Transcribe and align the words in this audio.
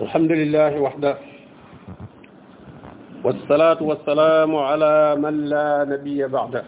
الحمد 0.00 0.32
لله 0.32 0.80
وحده 0.80 1.12
والصلاة 3.24 3.80
والسلام 3.90 4.50
على 4.68 4.94
من 5.24 5.34
لا 5.52 5.84
نبي 5.92 6.24
بعده 6.24 6.64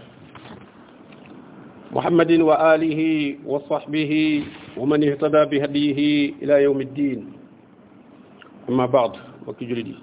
محمد 1.96 2.30
وآله 2.48 3.00
وصحبه 3.46 4.12
ومن 4.76 5.00
اهتدى 5.08 5.42
بهديه 5.52 5.98
إلى 6.42 6.54
يوم 6.68 6.78
الدين 6.80 7.20
أما 8.68 8.86
بعد 8.86 9.12
وكي 9.48 9.64
جلدي 9.64 9.96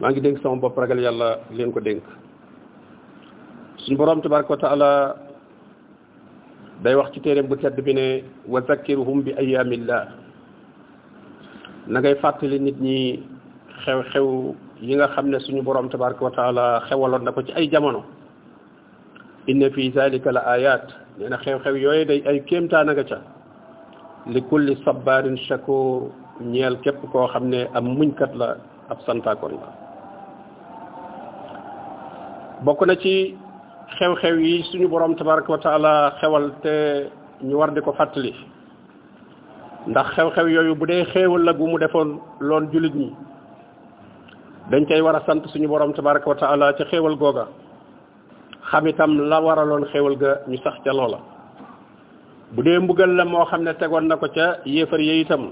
ما 0.00 0.08
نجي 0.08 0.20
دنك 0.24 0.40
سام 0.40 0.64
بوب 0.64 0.72
راغال 0.72 1.04
يالا 1.04 1.52
لين 1.52 1.68
كو 1.76 1.80
دنك 1.84 2.08
تبارك 4.24 4.48
وتعالى 4.50 4.90
day 6.84 6.94
وقت 6.96 7.12
ci 7.12 7.20
téeréem 7.20 7.44
bu 7.44 7.56
tedd 7.60 7.76
بأيام 9.36 9.72
الله 9.72 10.27
nangay 11.88 12.12
ngay 12.14 12.20
fàttali 12.22 12.58
nit 12.60 12.76
ñi 12.80 12.96
xew-xew 13.84 14.52
yi 14.82 14.94
nga 14.96 15.08
xam 15.14 15.30
ne 15.30 15.38
suñu 15.40 15.62
borom 15.64 15.88
tabaraka 15.88 16.24
wa 16.24 16.80
xewaloon 16.88 17.24
na 17.24 17.32
ko 17.32 17.40
ci 17.42 17.52
ay 17.56 17.68
jamono 17.72 18.04
inna 19.48 19.70
fi 19.70 19.90
zalika 19.94 20.32
la 20.32 20.40
ayat 20.40 20.82
nee 21.18 21.38
xew-xew 21.44 21.74
yooyu 21.82 22.04
day 22.04 22.22
ay 22.26 22.40
kéemtaan 22.46 22.88
a 22.90 22.92
nga 22.92 23.04
ca 23.04 23.18
li 24.26 24.40
kulli 24.50 24.76
sabarin 24.84 25.36
shakur 25.48 26.10
ñeel 26.40 26.76
képp 26.84 27.00
koo 27.12 27.26
xam 27.32 27.48
ne 27.48 27.66
am 27.74 27.84
muñkat 27.96 28.34
la 28.36 28.56
ab 28.90 28.98
santaakon 29.06 29.52
la 29.56 29.68
bokk 32.64 32.80
na 32.86 32.96
ci 32.96 33.34
xew-xew 33.98 34.36
yi 34.44 34.62
suñu 34.70 34.88
borom 34.88 35.16
tabaraka 35.16 35.52
wa 35.52 35.58
taala 35.58 35.92
xewal 36.20 36.50
te 36.62 37.08
ñu 37.46 37.56
war 37.58 37.70
di 37.72 37.80
ko 37.80 37.92
fàttali 37.96 38.34
ndax 39.86 40.06
xew-xew 40.16 40.46
yooyu 40.48 40.74
bu 40.74 40.86
dee 40.86 41.04
xéewal 41.12 41.42
la 41.44 41.52
gu 41.52 41.66
mu 41.66 41.78
defoon 41.78 42.18
loon 42.40 42.66
jullit 42.72 42.94
ñi 42.94 43.14
dañ 44.70 44.84
cay 44.88 45.00
war 45.00 45.16
a 45.16 45.22
sant 45.26 45.42
suñu 45.48 45.68
borom 45.68 45.92
tabaraka 45.92 46.28
wa 46.28 46.34
taala 46.36 46.72
ca 46.72 46.84
xéewal 46.90 47.16
googa 47.16 47.46
xam 48.70 48.86
itam 48.88 49.18
la 49.30 49.40
waraloon 49.40 49.84
xewal 49.92 50.16
ga 50.18 50.36
ñu 50.48 50.56
sax 50.64 50.76
ca 50.84 50.92
loola 50.92 51.18
bu 52.52 52.62
dee 52.64 52.78
mbugal 52.80 53.12
la 53.16 53.24
moo 53.24 53.44
xam 53.46 53.62
ne 53.62 53.72
tegoon 53.74 54.08
na 54.08 54.16
ko 54.16 54.26
ca 54.34 54.56
yéefar 54.66 55.00
yi 55.00 55.20
itam 55.20 55.50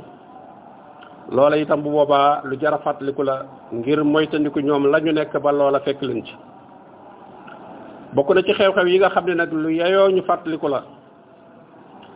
loola 1.31 1.57
itam 1.57 1.81
bu 1.83 1.91
boobaa 1.91 2.41
lu 2.45 2.57
jar 2.61 2.75
a 2.75 2.79
fàttaliku 2.79 3.23
la 3.23 3.47
ngir 3.73 4.03
moytandiku 4.05 4.61
ñoom 4.61 4.87
la 4.91 4.99
ñu 5.01 5.13
nekk 5.13 5.39
ba 5.43 5.53
loola 5.53 5.81
fekk 5.81 6.03
leen 6.03 6.23
ci 6.27 6.35
bokk 8.15 8.35
na 8.35 8.43
ci 8.43 8.53
xew-xew 8.53 8.87
yi 8.87 8.99
nga 8.99 9.11
xam 9.11 9.25
ne 9.27 9.35
nag 9.35 9.53
lu 9.53 9.69
yeyoo 9.71 10.09
ñu 10.11 10.23
fàttaliku 10.23 10.69
la 10.69 10.83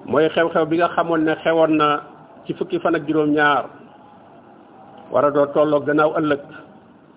mooy 0.07 0.29
xew-xew 0.35 0.65
bi 0.69 0.79
nga 0.81 0.89
xamoon 0.97 1.25
ne 1.25 1.35
xewoon 1.45 1.73
na 1.81 1.89
ci 2.47 2.55
fukki 2.55 2.81
fan 2.81 2.95
ak 2.97 3.05
juróom-ñaar 3.07 3.65
war 5.13 5.29
doo 5.33 5.47
tolloo 5.55 5.81
gannaaw 5.87 6.11
ëllëg 6.19 6.43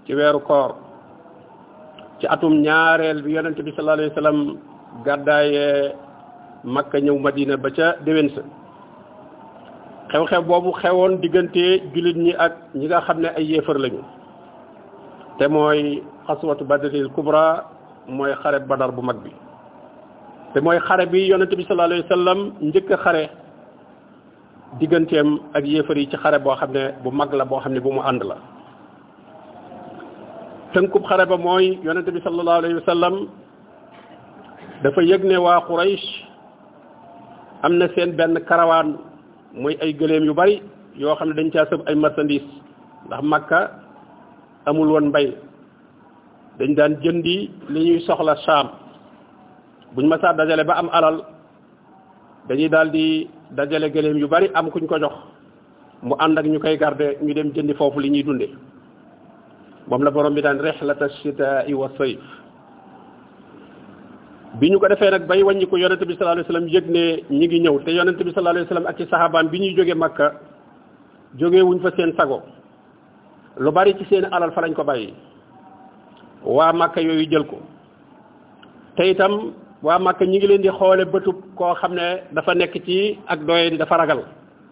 ci 0.05 0.11
weeru 0.15 0.39
koor 0.43 0.75
ci 2.19 2.25
atum 2.27 2.61
ñaareel 2.61 3.21
bi 3.23 3.31
yonent 3.31 3.59
bi 3.63 3.71
sallallahu 3.71 3.97
alayhi 3.99 4.11
wasallam 4.13 4.39
gàddaayee 5.05 5.93
makka 6.63 6.97
ñëw 6.99 7.17
madina 7.19 7.57
ba 7.57 7.69
ca 7.71 7.95
déwén 8.05 8.29
sa 8.35 8.41
xew-xew 10.11 10.41
boobu 10.43 10.71
xewoon 10.81 11.21
diggante 11.21 11.65
jullit 11.93 12.17
ñi 12.17 12.33
ak 12.37 12.53
ñi 12.75 12.85
nga 12.87 13.01
xam 13.01 13.19
ne 13.21 13.27
ay 13.37 13.45
yéefar 13.45 13.77
lañu 13.79 14.03
te 15.37 15.47
mooy 15.47 16.03
xaswatu 16.27 16.63
badril 16.65 17.09
kubra 17.15 17.45
mooy 18.07 18.33
xare 18.41 18.59
badar 18.59 18.91
bu 18.91 19.01
mag 19.01 19.19
bi 19.23 19.31
te 20.53 20.61
mooy 20.61 20.77
xare 20.87 21.05
bi 21.11 21.25
yonente 21.31 21.55
bi 21.57 21.65
sallallahu 21.65 21.91
alayhi 21.91 22.05
wa 22.07 22.13
sallam 22.15 22.39
njëkk 22.67 22.91
xare 23.03 23.23
digganteem 24.79 25.29
ak 25.57 25.63
yéefar 25.65 25.97
yi 25.97 26.07
ci 26.11 26.17
xare 26.17 26.37
boo 26.39 26.55
xam 26.55 26.71
ne 26.73 26.83
bu 27.03 27.09
mag 27.11 27.33
la 27.33 27.45
boo 27.45 27.59
xam 27.59 27.73
ne 27.73 27.79
bu 27.79 27.91
mu 27.91 28.01
ànd 28.01 28.21
la 28.23 28.35
tënkub 30.73 31.03
xare 31.09 31.25
ba 31.25 31.37
mooy 31.37 31.77
yonente 31.83 32.11
bi 32.11 32.21
sallallahu 32.21 32.59
alayhi 32.61 32.75
wa 32.75 32.85
sallam 32.89 33.13
dafa 34.83 35.01
yëg 35.03 35.23
ne 35.25 35.37
waa 35.37 35.61
Quraysh 35.67 36.07
am 37.63 37.73
na 37.79 37.87
seen 37.95 38.11
benn 38.19 38.37
karawaan 38.47 38.97
mooy 39.61 39.75
ay 39.81 39.91
gëléem 39.99 40.23
yu 40.23 40.33
bari 40.35 40.61
yoo 40.95 41.15
xam 41.15 41.29
ne 41.29 41.35
dañ 41.37 41.49
caa 41.53 41.65
sëb 41.69 41.81
ay 41.87 41.95
marchandise 41.95 42.45
ndax 43.05 43.21
Makka 43.31 43.59
amul 44.67 44.89
woon 44.93 45.07
mbay 45.09 45.27
dañ 46.59 46.75
daan 46.77 46.93
jëndi 47.01 47.37
li 47.71 47.79
ñuy 47.87 47.99
soxla 48.05 48.35
saam 48.45 48.67
buñ 49.93 50.07
ma 50.09 50.17
saa 50.19 50.33
dajale 50.33 50.63
ba 50.65 50.73
am 50.81 50.89
alal 50.91 51.17
dañuy 52.49 52.69
daal 52.69 52.89
di 52.91 53.27
dajale 53.53 53.91
gëléem 53.93 54.17
yu 54.17 54.27
bari 54.27 54.49
am 54.53 54.69
kuñ 54.73 54.85
ko 54.89 54.97
jox 54.99 55.13
mu 56.01 56.15
ànd 56.19 56.37
ak 56.37 56.45
ñu 56.45 56.59
koy 56.59 56.77
garde 56.77 57.17
ñu 57.21 57.33
dem 57.33 57.53
jëndi 57.53 57.73
foofu 57.75 57.99
li 57.99 58.09
ñuy 58.09 58.23
dunde 58.23 58.47
moom 59.87 60.01
la 60.03 60.11
borom 60.11 60.33
bi 60.33 60.41
daan 60.41 60.59
rixlata 60.59 61.09
chitaai 61.21 61.73
wa 61.73 61.89
sayf 61.97 62.19
bi 64.59 64.69
ñu 64.71 64.79
ko 64.79 64.87
defee 64.87 65.11
nag 65.11 65.27
bay 65.27 65.43
wàññi 65.43 65.67
ko 65.69 65.77
yonente 65.77 66.05
bi 66.05 66.15
sallallahu 66.17 66.39
alayhi 66.39 66.47
wasallam 66.47 66.69
yëg 66.75 66.85
ne 66.89 67.37
ñi 67.37 67.47
ngi 67.47 67.59
ñëw 67.61 67.79
te 67.83 67.91
yonente 67.91 68.23
bi 68.23 68.31
sallallahu 68.33 68.55
alayhi 68.55 68.65
wasallam 68.69 68.87
ak 68.89 68.97
ci 68.97 69.03
saxaabaam 69.05 69.47
bi 69.49 69.59
ñuy 69.59 69.75
jóge 69.75 69.95
makka 69.95 70.31
jógewuñ 71.39 71.79
fa 71.81 71.89
seen 71.95 72.13
sago 72.17 72.41
lu 73.57 73.71
bari 73.71 73.93
ci 73.97 74.05
seen 74.05 74.25
alal 74.31 74.51
fa 74.51 74.61
lañ 74.61 74.73
ko 74.73 74.83
bay 74.83 75.13
waa 76.43 76.73
makka 76.73 77.01
yooyu 77.01 77.29
jël 77.29 77.43
ko 77.45 77.59
te 78.95 79.13
wa 79.83 79.99
màkk 79.99 80.21
ñi 80.21 80.39
ngi 80.39 80.47
leen 80.47 80.61
di 80.61 80.69
xoole 80.69 81.03
bëtub 81.05 81.35
koo 81.55 81.75
xam 81.81 81.93
ne 81.93 82.21
dafa 82.31 82.53
nekk 82.55 82.73
ci 82.85 83.19
ak 83.27 83.39
doyen 83.45 83.75
dafa 83.77 83.97
ragal 83.97 84.19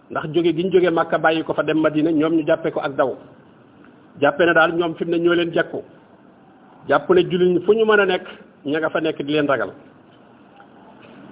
ndax 0.09 0.23
jóge 0.33 0.53
giñ 0.55 0.71
jóge 0.71 0.89
màkk 0.89 1.19
bàyyi 1.21 1.43
ko 1.43 1.53
fa 1.53 1.63
dem 1.63 1.81
madina 1.81 2.11
ñoom 2.11 2.33
ñu 2.37 2.47
jàppe 2.47 2.71
ko 2.71 2.79
ak 2.79 2.95
daw 2.97 3.11
jàppe 4.21 4.41
ne 4.45 4.53
daal 4.53 4.71
ñoom 4.73 4.95
fi 4.95 5.05
mu 5.05 5.11
ne 5.11 5.17
ñoo 5.19 5.33
leen 5.33 5.51
jekku 5.53 5.83
jàpp 6.87 7.09
ne 7.09 7.21
julliñ 7.29 7.59
fu 7.65 7.73
ñu 7.73 7.85
mën 7.85 7.99
a 7.99 8.05
nekk 8.05 8.25
fa 8.91 8.99
nekk 9.01 9.21
di 9.21 9.33
leen 9.33 9.47
ragal 9.47 9.71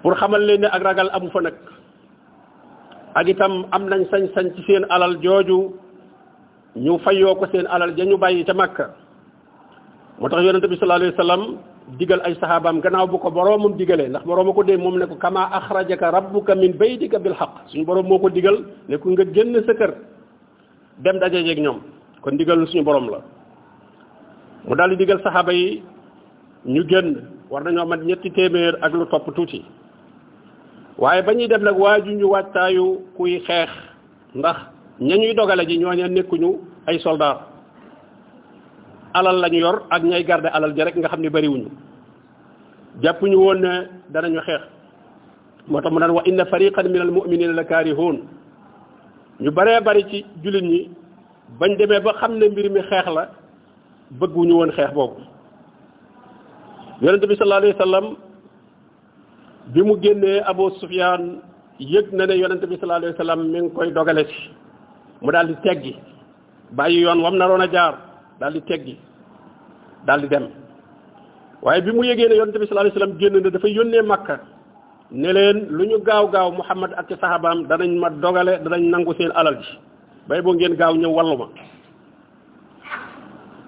pour 0.01 0.13
xamal 0.19 0.41
leen 0.45 0.61
ne 0.61 0.67
ak 0.67 0.83
ragal 0.83 1.09
amu 1.13 1.29
fa 1.31 1.39
nag 1.41 1.53
ak 3.15 3.27
itam 3.27 3.63
am 3.71 3.87
nañ 3.87 4.03
sañ-sañ 4.11 4.55
ci 4.55 4.63
seen 4.67 4.85
alal 4.89 5.15
jooju 5.23 5.73
ñu 6.75 6.97
fayoo 6.99 7.35
seen 7.51 7.65
alal 7.67 7.93
ja 7.97 8.03
ñu 8.05 8.17
bàyyi 8.17 8.45
ca 8.45 8.53
makka 8.53 8.89
moo 10.19 10.29
tax 10.29 10.43
yonente 10.43 10.67
bi 10.67 10.75
sallallahu 10.77 11.13
alayhi 11.15 11.53
wa 11.55 11.78
digal 11.97 12.21
ay 12.21 12.37
saxaabaam 12.37 12.83
gannaaw 12.83 13.07
bu 13.09 13.17
ko 13.17 13.31
boroomam 13.31 13.73
digalee 13.73 14.11
ndax 14.11 14.21
a 14.27 14.53
ko 14.53 14.63
dee 14.63 14.77
moom 14.77 14.99
ne 14.99 15.05
ko 15.07 15.15
kamaa 15.15 15.49
kama 15.49 15.55
axrajaka 15.57 16.11
rabbuka 16.11 16.53
min 16.53 16.77
baytika 16.77 17.17
bil 17.17 17.33
xaq 17.33 17.71
suñu 17.71 17.85
boroom 17.85 18.05
moo 18.07 18.19
ko 18.19 18.29
digal 18.29 18.57
ne 18.87 18.97
ko 18.97 19.09
nga 19.09 19.25
génn 19.25 19.55
sa 19.65 19.73
kër 19.73 19.93
dem 21.01 21.17
dajejeeg 21.19 21.59
ñoom 21.59 21.79
kon 22.21 22.37
digal 22.37 22.67
suñu 22.67 22.83
boroom 22.83 23.09
la 23.09 23.19
mu 24.67 24.75
daal 24.75 24.91
di 24.91 24.95
digal 24.97 25.19
saxaaba 25.23 25.53
yi 25.53 25.81
ñu 26.65 26.83
génn 26.89 27.15
war 27.49 27.63
nañoo 27.63 27.85
mat 27.87 28.01
ñetti 28.05 28.29
téeméer 28.31 28.77
ak 28.81 28.93
lu 28.93 29.05
topp 29.07 29.33
tuuti 29.35 29.65
waaye 30.97 31.21
ba 31.21 31.33
ñuy 31.33 31.47
def 31.47 31.61
nag 31.61 31.77
waaju 31.79 32.11
ñu 32.11 32.25
waajtaayu 32.29 32.85
kuy 33.17 33.39
xeex 33.47 33.69
ndax 34.35 34.57
ña 34.99 35.15
ñuy 35.17 35.33
dogale 35.33 35.65
ji 35.65 35.77
ñooña 35.79 36.07
nekkuñu 36.09 36.53
ay 36.87 36.99
soldat 36.99 37.48
alal 39.15 39.41
lañ 39.41 39.53
yor 39.53 39.87
ak 39.89 40.03
ñay 40.03 40.23
garder 40.23 40.51
alal 40.53 40.75
ja 40.77 40.85
rek 40.85 40.95
nga 40.97 41.07
xam 41.09 41.21
ne 41.21 41.29
bariwuñu 41.29 41.69
jàppuñu 43.01 43.37
woon 43.37 43.59
ne 43.61 43.73
danañu 44.11 44.39
xeex 44.41 44.61
moo 45.67 45.81
tax 45.81 45.91
mu 45.91 45.99
naan 45.99 46.11
wa 46.13 46.21
inna 46.25 46.45
fariqan 46.45 46.89
min 46.91 47.01
al 47.01 47.11
mu'minina 47.11 47.53
lakarihun 47.53 48.25
ñu 49.39 49.49
bare 49.51 49.81
bare 49.81 50.03
ci 50.11 50.25
julit 50.43 50.61
ñi 50.63 50.89
bañ 51.59 51.77
démé 51.77 51.99
ba 51.99 52.13
xamné 52.19 52.49
mbir 52.49 52.69
mi 52.71 52.81
xex 52.81 53.05
la 53.09 53.29
bëgg 54.11 54.35
wuñu 54.35 54.57
won 54.61 54.71
xex 54.71 54.93
boobu 54.93 55.21
yaronte 57.01 57.25
bi 57.27 57.35
sallallahu 57.35 57.61
alayhi 57.61 57.75
wasallam 57.79 58.05
bi 59.73 59.81
mu 59.81 59.93
génné 60.01 60.41
abu 60.45 60.69
sufyan 60.79 61.41
yëg 61.79 62.13
na 62.13 62.25
ne 62.27 62.35
yaronte 62.37 62.65
bi 62.67 62.77
sallallahu 62.77 63.01
alayhi 63.05 63.13
wasallam 63.17 63.41
mi 63.51 63.59
ngi 63.61 63.73
koy 63.73 63.91
dogale 63.91 64.25
ci 64.27 64.49
mu 65.21 65.31
daldi 65.31 65.55
teggi 65.63 65.95
bàyyi 66.71 67.01
yoon 67.01 67.21
wam 67.21 67.37
na 67.37 67.45
a 67.49 67.67
jaar 67.71 68.08
daal 68.39 68.55
di 68.55 68.63
teggi 68.63 68.95
daal 70.07 70.23
di 70.23 70.27
dem 70.31 70.47
waaye 71.61 71.83
bi 71.83 71.91
mu 71.91 72.03
yëgee 72.07 72.27
ne 72.31 72.35
yonent 72.39 72.55
bi 72.55 72.65
sallallahu 72.65 72.87
alayhi 72.87 72.95
wasallam 72.95 73.17
génn 73.19 73.33
na 73.43 73.49
dafa 73.51 73.67
yónnee 73.67 74.01
makka 74.07 74.35
ne 75.11 75.29
leen 75.35 75.67
lu 75.69 75.83
ñu 75.85 75.99
gaaw 76.03 76.25
gaaw 76.31 76.49
muhammad 76.51 76.91
ak 76.95 77.09
saxaabaam 77.11 77.67
danañ 77.67 77.91
ma 77.99 78.09
dogale 78.09 78.59
danañ 78.63 78.81
nangu 78.89 79.11
seen 79.19 79.29
alal 79.35 79.55
ji 79.59 79.75
bay 80.31 80.41
boo 80.41 80.53
ngeen 80.55 80.75
gaaw 80.79 80.95
ñëw 80.95 81.11
wallu 81.11 81.35
ma 81.37 81.47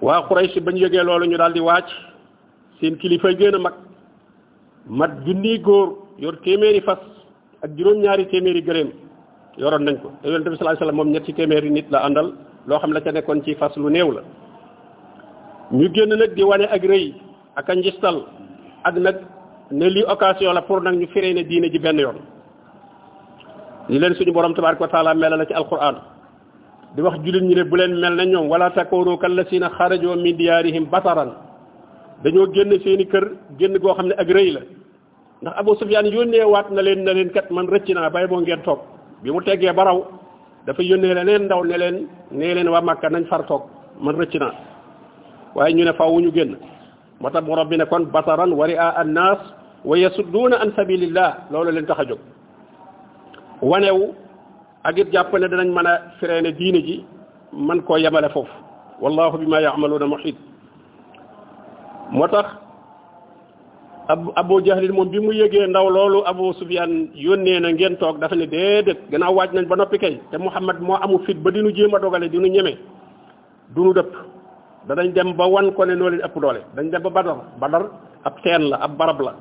waa 0.00 0.22
Quraysh 0.26 0.56
ba 0.64 0.72
ñu 0.72 0.78
yëgee 0.88 1.04
loolu 1.04 1.26
ñu 1.28 1.36
daal 1.36 1.52
di 1.52 1.60
wàcc 1.60 1.88
seen 2.80 2.96
kilifa 2.96 3.28
gën 3.36 3.54
a 3.54 3.58
mag 3.60 3.74
mat 4.88 5.10
junniy 5.28 5.58
góor 5.60 5.98
yor 6.18 6.36
téeméeri 6.42 6.80
fas 6.80 6.98
ak 7.62 7.70
juróom-ñaari 7.76 8.24
téeméeri 8.32 8.62
gërëm 8.64 8.88
yoroon 9.60 9.84
nañ 9.84 10.00
ko 10.02 10.12
te 10.24 10.28
yonent 10.32 10.48
bi 10.48 10.56
sallallahu 10.56 10.64
la 10.72 10.80
wasallam 10.80 10.96
moom 10.96 11.12
ñetti 11.12 11.32
téeméeri 11.36 11.70
nit 11.70 11.90
la 11.92 11.98
àndal 12.08 12.32
loo 12.66 12.78
xam 12.80 12.92
la 12.96 13.00
ca 13.04 13.12
nekkoon 13.12 13.44
ci 13.44 13.52
fas 13.54 13.76
lu 13.76 13.90
néew 13.92 14.10
la 14.12 14.20
ñu 15.72 15.88
génn 15.94 16.08
nag 16.16 16.34
di 16.36 16.42
wane 16.44 16.66
ak 16.68 16.84
rëy 16.84 17.14
ak 17.56 17.68
a 17.70 17.74
njistal 17.74 18.16
ak 18.84 18.94
nag 18.96 19.16
ne 19.70 19.88
lii 19.88 20.04
occasion 20.06 20.52
la 20.54 20.60
pour 20.62 20.80
nag 20.82 20.94
ñu 21.00 21.06
firee 21.06 21.32
ne 21.32 21.42
diine 21.44 21.70
ji 21.72 21.78
benn 21.78 21.98
yoon 21.98 22.16
ñu 23.88 23.98
leen 23.98 24.14
suñu 24.14 24.32
borom 24.32 24.52
tabaaraka 24.54 24.82
wa 24.84 24.88
taala 24.88 25.14
melal 25.14 25.38
la 25.38 25.46
ci 25.46 25.52
alquran 25.54 25.94
di 26.94 27.00
wax 27.02 27.14
jullit 27.24 27.40
ñi 27.42 27.54
ne 27.54 27.64
bu 27.64 27.76
leen 27.76 27.96
mel 27.98 28.14
na 28.16 28.24
ñoom 28.26 28.48
wala 28.50 28.70
takoonu 28.70 29.16
kallasina 29.16 29.70
xarajoo 29.70 30.14
min 30.16 30.36
diyaarihim 30.36 30.84
bataran 30.92 31.30
dañoo 32.22 32.52
génn 32.52 32.78
seeni 32.84 33.06
kër 33.06 33.26
génn 33.58 33.78
goo 33.78 33.94
xam 33.94 34.06
ne 34.08 34.14
ak 34.18 34.28
rëy 34.28 34.50
la 34.56 34.60
ndax 35.42 35.54
Abu 35.58 35.74
Sufyaan 35.76 36.06
yónnee 36.12 36.44
waat 36.44 36.66
na 36.70 36.82
leen 36.82 37.02
na 37.04 37.12
leen 37.14 37.30
kat 37.30 37.50
man 37.50 37.66
rëcc 37.66 37.88
naa 37.94 38.10
bay 38.10 38.26
boo 38.26 38.40
ngeen 38.40 38.62
toog 38.62 38.78
bi 39.22 39.30
mu 39.32 39.40
teggee 39.42 39.72
baraw 39.72 39.98
dafa 40.66 40.82
yónnee 40.82 41.14
leneen 41.14 41.42
ndaw 41.46 41.64
ne 41.64 41.76
leen 41.82 41.96
nee 42.30 42.54
leen 42.56 42.68
waa 42.68 42.80
Makka 42.82 43.08
nañ 43.08 43.24
far 43.30 43.42
toog 43.48 43.62
man 44.02 44.16
rëcc 44.20 44.36
waaye 45.54 45.74
ñu 45.74 45.84
ne 45.84 45.92
faaw 45.92 46.14
ñu 46.20 46.30
génn 46.34 46.56
moo 47.20 47.30
tax 47.30 47.44
borom 47.46 47.68
bi 47.68 47.76
ne 47.76 47.84
kon 47.86 48.04
basaran 48.12 48.50
wari 48.52 48.74
a 48.76 48.90
an 49.00 49.08
naas 49.16 49.38
wa 49.84 49.96
yasudduuna 49.98 50.56
an 50.62 50.70
sabilillah 50.76 51.30
loolu 51.50 51.70
leen 51.72 51.86
tax 51.86 52.00
a 52.00 52.04
jóg 52.04 52.18
wanewu 53.60 54.14
ak 54.84 54.98
it 54.98 55.10
jàpp 55.12 55.32
ne 55.34 55.46
danañ 55.48 55.68
mën 55.72 55.86
a 55.86 55.92
freiné 56.18 56.52
diine 56.52 56.80
ji 56.86 57.04
man 57.52 57.82
koo 57.82 57.96
yemale 57.96 58.28
foofu 58.30 58.52
wallahu 59.00 59.38
bima 59.38 59.60
yaamaluuna 59.60 60.06
muhit 60.06 60.36
moo 62.10 62.28
tax 62.28 62.48
ab 64.08 64.20
abu 64.36 64.60
jahlin 64.64 64.92
moom 64.92 65.08
bi 65.10 65.20
mu 65.20 65.32
yëgee 65.32 65.66
ndaw 65.68 65.86
loolu 65.90 66.24
abu 66.26 66.52
sufyan 66.54 67.10
yónnee 67.14 67.60
na 67.60 67.70
ngeen 67.72 67.96
toog 67.96 68.18
dafa 68.20 68.36
ne 68.36 68.46
déedéet 68.46 68.98
gannaaw 69.10 69.34
waaj 69.36 69.52
nañ 69.52 69.66
ba 69.68 69.76
noppi 69.76 69.98
kay 69.98 70.14
te 70.30 70.36
muhammad 70.38 70.80
moo 70.80 70.96
amu 71.04 71.18
fit 71.24 71.36
ba 71.44 71.50
dinu 71.50 71.72
jéem 71.76 71.94
a 71.94 71.98
dogale 72.00 72.28
dinu 72.28 72.48
ñeme 72.48 72.74
dunu 73.74 73.92
dëpp 73.94 74.12
danañ 74.88 75.12
dem 75.14 75.28
ba 75.36 75.46
wan 75.46 75.70
ko 75.74 75.84
ne 75.86 75.94
noo 75.94 76.10
doole 76.10 76.60
dañ 76.74 76.90
dem 76.90 77.02
ba 77.02 77.10
badar 77.10 77.36
badar 77.60 77.84
ab 78.24 78.34
teen 78.42 78.68
la 78.70 78.76
ab 78.82 78.96
barab 78.98 79.20
la 79.20 79.32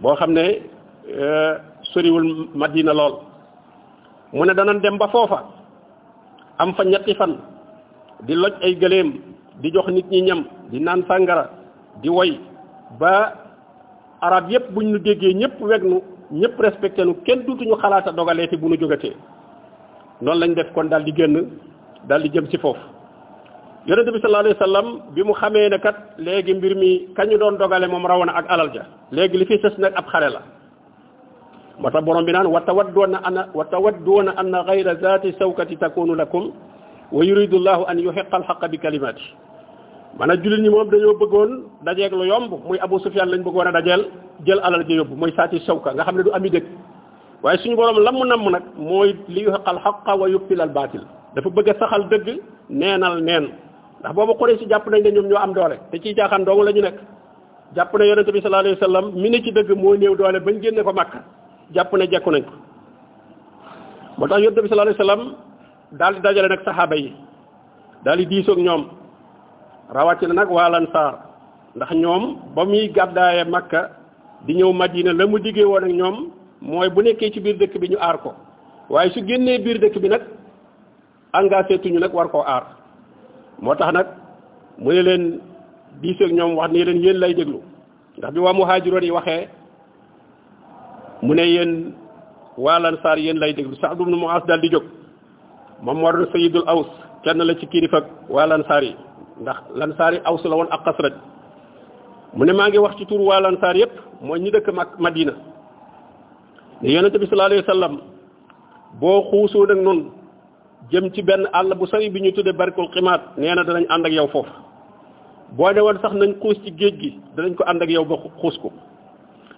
boo 0.00 0.14
xam 0.16 0.32
ne 0.32 0.60
euh, 1.08 1.54
soriwul 1.94 2.48
madina 2.54 2.92
lool 2.92 3.14
mu 4.32 4.44
ne 4.46 4.52
danañ 4.54 4.80
dem 4.82 4.98
ba 4.98 5.08
foofa 5.08 5.40
am 6.58 6.74
fa 6.74 6.84
ñetti 6.84 7.14
fan 7.14 7.36
di 8.24 8.34
loj 8.34 8.52
ay 8.62 8.76
gëléem 8.76 9.12
di 9.60 9.70
jox 9.70 9.86
nit 9.88 10.06
ñi 10.10 10.20
ñam 10.22 10.44
di 10.70 10.80
naan 10.80 11.04
sàngara 11.08 11.48
di 12.02 12.08
woy 12.08 12.38
ba 12.98 13.32
arab 14.20 14.50
yépp 14.50 14.70
buñ 14.74 14.86
nu 14.92 14.98
déggee 14.98 15.34
ñépp 15.34 15.60
weg 15.60 15.84
nu 15.84 16.02
nu 16.30 17.14
kenn 17.24 17.44
duutuñu 17.46 17.76
xalaata 17.80 18.12
dogalee 18.12 18.48
te 18.48 18.56
bu 18.56 18.68
nu 18.68 18.76
jógatee 18.78 19.14
noonu 20.20 20.40
lañ 20.40 20.54
def 20.54 20.72
kon 20.74 20.88
daal 20.88 21.04
di 21.04 21.12
génn 21.12 21.48
daal 22.08 22.22
di 22.22 22.28
jëm 22.30 22.46
ci 22.50 22.58
foofu 22.58 22.80
yonente 23.88 24.12
bi 24.12 24.20
sallallahu 24.20 24.44
alayhi 24.44 24.56
wasallam 24.60 24.86
bi 25.16 25.20
mu 25.24 25.32
xamee 25.32 25.68
ne 25.72 25.78
kat 25.80 25.96
léegi 26.20 26.52
mbir 26.60 26.76
mi 26.76 27.08
kañu 27.16 27.38
doon 27.40 27.56
dogale 27.56 27.88
moom 27.88 28.04
raw 28.04 28.20
ak 28.20 28.44
alal 28.52 28.68
ja 28.76 28.84
léegi 29.12 29.38
li 29.38 29.46
fi 29.48 29.56
sës 29.64 29.78
nag 29.80 29.96
ab 29.96 30.04
xare 30.12 30.28
la 30.28 30.42
moo 31.80 31.90
tax 31.90 32.04
borom 32.04 32.22
bi 32.26 32.32
naan 32.32 32.46
wa 32.52 32.60
tawadduuna 32.60 33.18
anna 33.24 33.48
wa 33.54 33.64
tawadduuna 33.64 34.34
anna 34.36 34.60
ghayra 34.68 34.92
zati 35.00 35.32
sawkati 35.40 35.76
takunu 35.78 36.12
lakum 36.14 36.52
wa 37.16 37.24
yuridu 37.24 37.56
llahu 37.58 37.88
an 37.88 37.96
yuhiqqa 37.98 38.36
alhaqa 38.36 38.68
bi 38.68 38.76
kalimati 38.78 39.24
mana 40.18 40.36
julit 40.36 40.60
ñi 40.60 40.68
moom 40.68 40.88
dañoo 40.92 41.16
bëggoon 41.20 41.50
dajeeg 41.84 42.12
lu 42.12 42.24
yomb 42.28 42.52
muy 42.68 42.78
abou 42.80 42.98
sufyan 42.98 43.24
lañ 43.28 43.40
bëggoon 43.40 43.68
a 43.68 43.72
dajeel 43.72 44.04
jël 44.44 44.60
alal 44.64 44.84
ja 44.86 44.94
yóbbu 45.00 45.16
muy 45.16 45.32
saati 45.32 45.60
sawka 45.64 45.94
nga 45.94 46.04
xam 46.04 46.16
ne 46.16 46.22
du 46.24 46.30
ami 46.34 46.50
dëkk 46.50 46.66
waaye 47.42 47.56
suñu 47.60 47.74
borom 47.76 47.96
lamu 48.04 48.24
nam 48.26 48.50
nag 48.50 48.62
mooy 48.76 49.16
li 49.28 49.44
yuhiqqa 49.48 49.70
alhaqa 49.72 50.12
wa 50.20 50.28
yubtil 50.28 50.60
albatil 50.60 51.04
dafa 51.34 51.48
bëgg 51.50 51.68
a 51.70 51.74
saxal 51.80 52.04
dëgg 52.12 52.38
neenal 52.68 53.20
neen 53.24 53.46
ndax 54.00 54.14
boobu 54.14 54.34
quraysi 54.38 54.66
jàpp 54.68 54.86
nañ 54.88 55.02
ne 55.02 55.10
ñoom 55.10 55.26
ñoo 55.26 55.36
am 55.38 55.52
doole 55.52 55.76
te 55.90 55.98
ci 56.00 56.14
jaaxaan 56.14 56.44
doomu 56.44 56.62
la 56.64 56.72
ñu 56.72 56.80
nekk 56.80 56.98
jàpp 57.74 57.92
na 57.94 58.04
yonente 58.04 58.30
bi 58.32 58.40
sallallahu 58.40 58.66
alayhi 58.66 58.78
wasallam 58.80 59.12
mi 59.14 59.30
ne 59.30 59.42
ci 59.42 59.52
dëgg 59.52 59.70
moo 59.76 59.96
néew 59.96 60.14
doole 60.16 60.38
bañ 60.40 60.60
génne 60.62 60.82
ko 60.84 60.92
makka 60.92 61.18
jàpp 61.74 61.92
na 61.94 62.04
jekku 62.06 62.30
nañ 62.30 62.42
ko 62.42 62.52
moo 64.16 64.28
tax 64.28 64.38
yonente 64.40 64.62
bi 64.62 64.68
sallallahu 64.68 64.94
alayhi 64.94 64.98
wasallam 65.00 65.34
daal 65.92 66.14
di 66.14 66.20
dajale 66.20 66.48
nag 66.48 66.62
saxaaba 66.64 66.96
yi 66.96 67.12
daal 68.04 68.18
di 68.18 68.26
diisoog 68.26 68.58
ñoom 68.58 68.82
rawati 69.90 70.26
na 70.28 70.34
nag 70.34 70.50
waa 70.50 70.68
lansaar 70.70 71.14
ndax 71.74 71.90
ñoom 71.92 72.36
ba 72.54 72.64
muy 72.64 72.88
gàddaaye 72.90 73.44
makka 73.44 73.90
di 74.46 74.54
ñëw 74.54 74.72
madina 74.72 75.12
la 75.12 75.26
mu 75.26 75.38
diggee 75.40 75.64
woon 75.64 75.84
ak 75.84 75.90
ñoom 75.90 76.16
mooy 76.60 76.88
bu 76.90 77.02
nekkee 77.02 77.30
ci 77.32 77.40
biir 77.40 77.58
dëkk 77.58 77.78
bi 77.80 77.88
ñu 77.90 77.98
aar 78.00 78.18
ko 78.22 78.32
waaye 78.90 79.10
su 79.10 79.20
génnee 79.26 79.58
biir 79.58 79.78
dëkk 79.80 79.98
bi 79.98 80.08
nag 80.08 80.22
engagé 81.32 81.78
tuñu 81.78 81.98
nag 81.98 82.14
war 82.14 82.28
koo 82.30 82.44
aar 82.46 82.77
motax 83.60 83.90
nak 83.92 84.08
mu 84.78 84.90
ne 84.94 85.02
len 85.02 85.22
bis 86.00 86.18
ak 86.20 86.30
ñom 86.32 86.54
wax 86.58 86.70
ni 86.70 86.84
len 86.86 86.98
yeen 87.02 87.18
lay 87.18 87.34
deglu 87.34 87.58
ndax 88.18 88.32
bi 88.34 88.40
wa 88.40 88.52
muhajirun 88.54 89.02
yi 89.04 89.10
waxe 89.10 89.48
mu 91.22 91.34
ne 91.34 91.42
yeen 91.42 91.92
waa 92.56 92.78
lansaar 92.78 93.18
yeen 93.18 93.38
lay 93.38 93.52
deglu 93.52 93.74
sa'd 93.78 93.98
ibn 94.00 94.14
mu'az 94.14 94.46
dal 94.46 94.60
di 94.60 94.70
jog 94.70 94.84
moom 95.82 95.98
moo 96.00 96.10
doon 96.12 96.28
sayidul 96.32 96.62
aws 96.66 96.86
kenn 97.24 97.38
la 97.42 97.54
ci 97.54 97.66
ak 97.92 98.04
waa 98.30 98.46
lansaar 98.46 98.82
yi 98.82 98.94
ndax 99.40 99.56
lansaar 99.74 100.12
yi 100.14 100.20
aws 100.24 100.42
la 100.44 100.56
won 100.56 100.70
ak 100.70 100.84
qasrat 100.84 101.14
mu 102.34 102.44
ne 102.44 102.52
ma 102.52 102.68
ngi 102.68 102.78
wax 102.78 102.94
ci 102.96 103.06
tour 103.06 103.20
waa 103.20 103.40
lansaar 103.40 103.76
yep 103.76 103.90
mooy 104.22 104.38
ñi 104.40 104.50
dekk 104.50 104.70
madina 104.98 105.32
ni 106.82 106.94
yonente 106.94 107.18
bi 107.18 107.26
sallallahu 107.26 107.50
alayhi 107.54 107.64
wasallam 107.66 107.94
bo 109.00 109.22
xusu 109.30 109.66
nak 109.66 109.78
non 109.82 110.17
jëm 110.92 111.10
ci 111.12 111.22
benn 111.22 111.44
àll 111.52 111.74
bu 111.74 111.86
sori 111.86 112.08
bi 112.10 112.20
ñu 112.22 112.32
tudde 112.32 112.52
barkul 112.56 112.88
ximaat 112.92 113.20
nee 113.36 113.54
na 113.54 113.64
danañ 113.64 113.84
ànd 113.90 114.06
ak 114.06 114.12
yow 114.12 114.28
foofu 114.28 114.50
boo 115.56 115.72
ne 115.72 115.80
woon 115.80 115.98
sax 116.00 116.12
nañ 116.14 116.34
xuus 116.40 116.56
ci 116.64 116.70
géej 116.76 116.98
gi 117.00 117.18
danañ 117.36 117.54
ko 117.54 117.64
ànd 117.66 117.82
ak 117.82 117.88
yow 117.90 118.04
ba 118.04 118.16
xuus 118.40 118.56
ko 118.62 118.72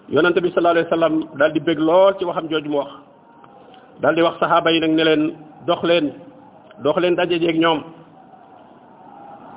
yonante 0.09 0.41
bi 0.41 0.51
sallallahu 0.51 0.77
alayhi 0.77 0.87
wasallam 0.89 1.23
daal 1.39 1.51
di 1.53 1.59
bég 1.59 1.79
lool 1.79 2.13
ci 2.19 2.25
waxam 2.25 2.47
jooju 2.49 2.69
mu 2.69 2.77
wax 2.77 2.91
daal 4.01 4.15
di 4.15 4.21
wax 4.21 4.39
sahaaba 4.39 4.71
yi 4.71 4.79
nag 4.79 4.91
ne 4.91 5.03
leen 5.03 5.33
dox 5.67 5.81
leen 5.83 6.11
dox 6.83 6.97
leen 6.99 7.15
daje 7.15 7.37
jeeg 7.39 7.59
ñoom 7.59 7.81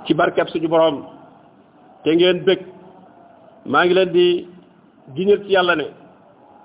ci 0.05 0.15
barkeb 0.15 0.49
suñu 0.49 0.69
borom 0.69 1.03
te 2.05 2.11
ngeen 2.15 2.45
bég 2.45 2.61
maa 3.67 3.85
ngi 3.85 3.95
leen 3.95 4.11
di 4.13 4.47
giñal 5.15 5.39
ci 5.47 5.51
yàlla 5.53 5.77
ne 5.77 5.87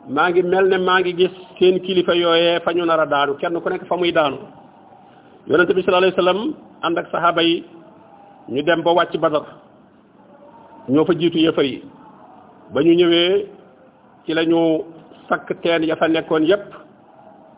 maa 0.09 0.29
ngi 0.29 0.43
mel 0.43 0.67
ne 0.67 0.77
maa 0.77 0.99
ngi 0.99 1.13
gis 1.15 1.31
seen 1.59 1.79
kilifa 1.79 2.13
yooyee 2.13 2.59
fa 2.59 2.71
ñu 2.73 2.85
nar 2.85 2.99
a 2.99 3.05
daanu 3.05 3.35
kenn 3.37 3.61
ku 3.61 3.69
nekk 3.69 3.87
fa 3.87 3.95
muy 3.97 4.11
daanu 4.11 4.37
yonente 5.47 5.71
bi 5.71 5.83
sallallahu 5.87 6.03
alayhi 6.11 6.17
wasallam 6.19 6.39
ànd 6.83 6.97
ak 6.97 7.07
saxaaba 7.11 7.41
yi 7.43 7.63
ñu 8.49 8.61
dem 8.63 8.81
ba 8.83 8.91
wàcc 8.93 9.15
Badar 9.19 9.43
ñoo 10.89 11.05
fa 11.05 11.13
jiitu 11.15 11.37
yëfar 11.37 11.63
yi 11.65 11.83
ba 12.73 12.81
ñu 12.83 12.93
ñëwee 12.95 13.45
ci 14.25 14.33
lañu 14.33 14.49
ñu 14.57 14.83
sakk 15.29 15.47
teen 15.61 15.83
ya 15.87 15.95
fa 15.95 16.07
nekkoon 16.07 16.43
yépp 16.43 16.65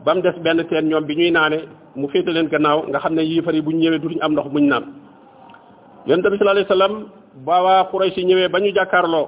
ba 0.06 0.14
mu 0.16 0.22
des 0.22 0.38
benn 0.44 0.64
teen 0.68 0.88
ñoom 0.88 1.06
bi 1.06 1.16
ñuy 1.16 1.32
naane 1.32 1.64
mu 1.96 2.08
féete 2.10 2.30
leen 2.30 2.48
gannaaw 2.50 2.86
nga 2.90 3.00
xam 3.00 3.14
ne 3.16 3.22
yëfar 3.22 3.54
yi 3.56 3.62
bu 3.62 3.72
ñu 3.72 3.78
ñëwee 3.78 4.00
duñu 4.00 4.18
am 4.22 4.32
ndox 4.34 4.52
muñ 4.52 4.64
naan 4.68 4.84
yonente 6.06 6.30
bi 6.30 6.38
sallallahu 6.38 6.66
alayhi 6.66 6.70
wasallam 6.70 7.06
ba 7.46 7.64
waa 7.64 7.86
Quraysh 7.92 8.18
ñëwee 8.18 8.50
ba 8.50 8.60
ñu 8.60 8.72
jàkkaarloo 8.76 9.28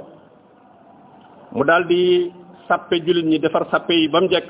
mu 1.54 1.64
daldi 1.64 1.96
di 1.96 2.32
sàppe 2.68 3.02
jullit 3.06 3.26
ñi 3.26 3.40
defar 3.40 3.66
sàppe 3.72 3.92
yi 3.94 4.08
ba 4.10 4.22
mu 4.22 4.28
jekk 4.30 4.48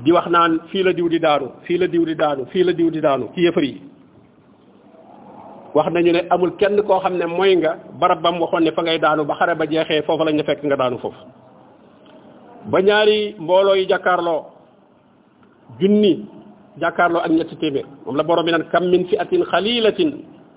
di 0.00 0.08
wax 0.14 0.24
naan 0.32 0.60
fii 0.72 0.82
la 0.88 0.92
diw 0.96 1.06
di 1.10 1.20
daanu 1.20 1.60
fii 1.68 1.76
la 1.78 1.86
diw 1.86 2.04
di 2.08 2.14
daanu 2.16 2.46
fii 2.48 2.64
la 2.64 2.72
diw 2.72 2.88
di 2.90 3.00
daanu 3.04 3.28
ci 3.36 3.44
yëfër 3.44 3.64
yi 3.64 3.74
wax 5.76 5.86
nañu 5.92 6.12
ne 6.12 6.20
amul 6.32 6.56
kenn 6.56 6.80
koo 6.82 7.00
xam 7.00 7.16
ne 7.18 7.26
mooy 7.26 7.56
nga 7.56 7.76
barab 8.00 8.22
bam 8.22 8.40
waxoon 8.40 8.64
ne 8.64 8.72
fa 8.72 8.82
ngay 8.82 8.98
daanu 8.98 9.24
ba 9.24 9.34
xare 9.34 9.54
ba 9.54 9.66
jeexee 9.66 10.02
foofu 10.02 10.24
lañ 10.24 10.36
la 10.36 10.44
fekk 10.44 10.64
nga 10.64 10.76
daanu 10.76 10.98
foofu 10.98 11.22
ba 12.70 12.80
ñaari 12.82 13.34
mbooloo 13.38 13.74
yi 13.74 13.86
jàkkaarloo 13.88 14.42
junni 15.80 16.26
jàkkaarloo 16.80 17.20
ak 17.22 17.30
ñetti 17.30 17.56
téeméer 17.56 17.84
moom 18.06 18.16
la 18.16 18.22
borom 18.22 18.44
bi 18.44 18.50
naan 18.52 18.64
kam 18.72 18.88
min 18.88 19.04
fi 19.08 19.16
atin 19.18 19.44
xalilatin 19.50 20.10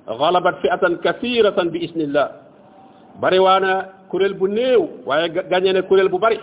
xalabat 0.07 0.55
fi 0.61 0.69
atan 0.69 0.95
kasiratan 1.03 1.69
bi 1.71 1.79
isnillah 1.85 2.29
bari 3.21 3.39
waana 3.39 3.85
kuréel 4.09 4.33
bu 4.33 4.47
néew 4.47 4.83
waaye 5.05 5.29
gañe 5.51 5.73
ne 5.73 5.81
kuréel 5.81 6.09
bu 6.09 6.19
bari 6.19 6.39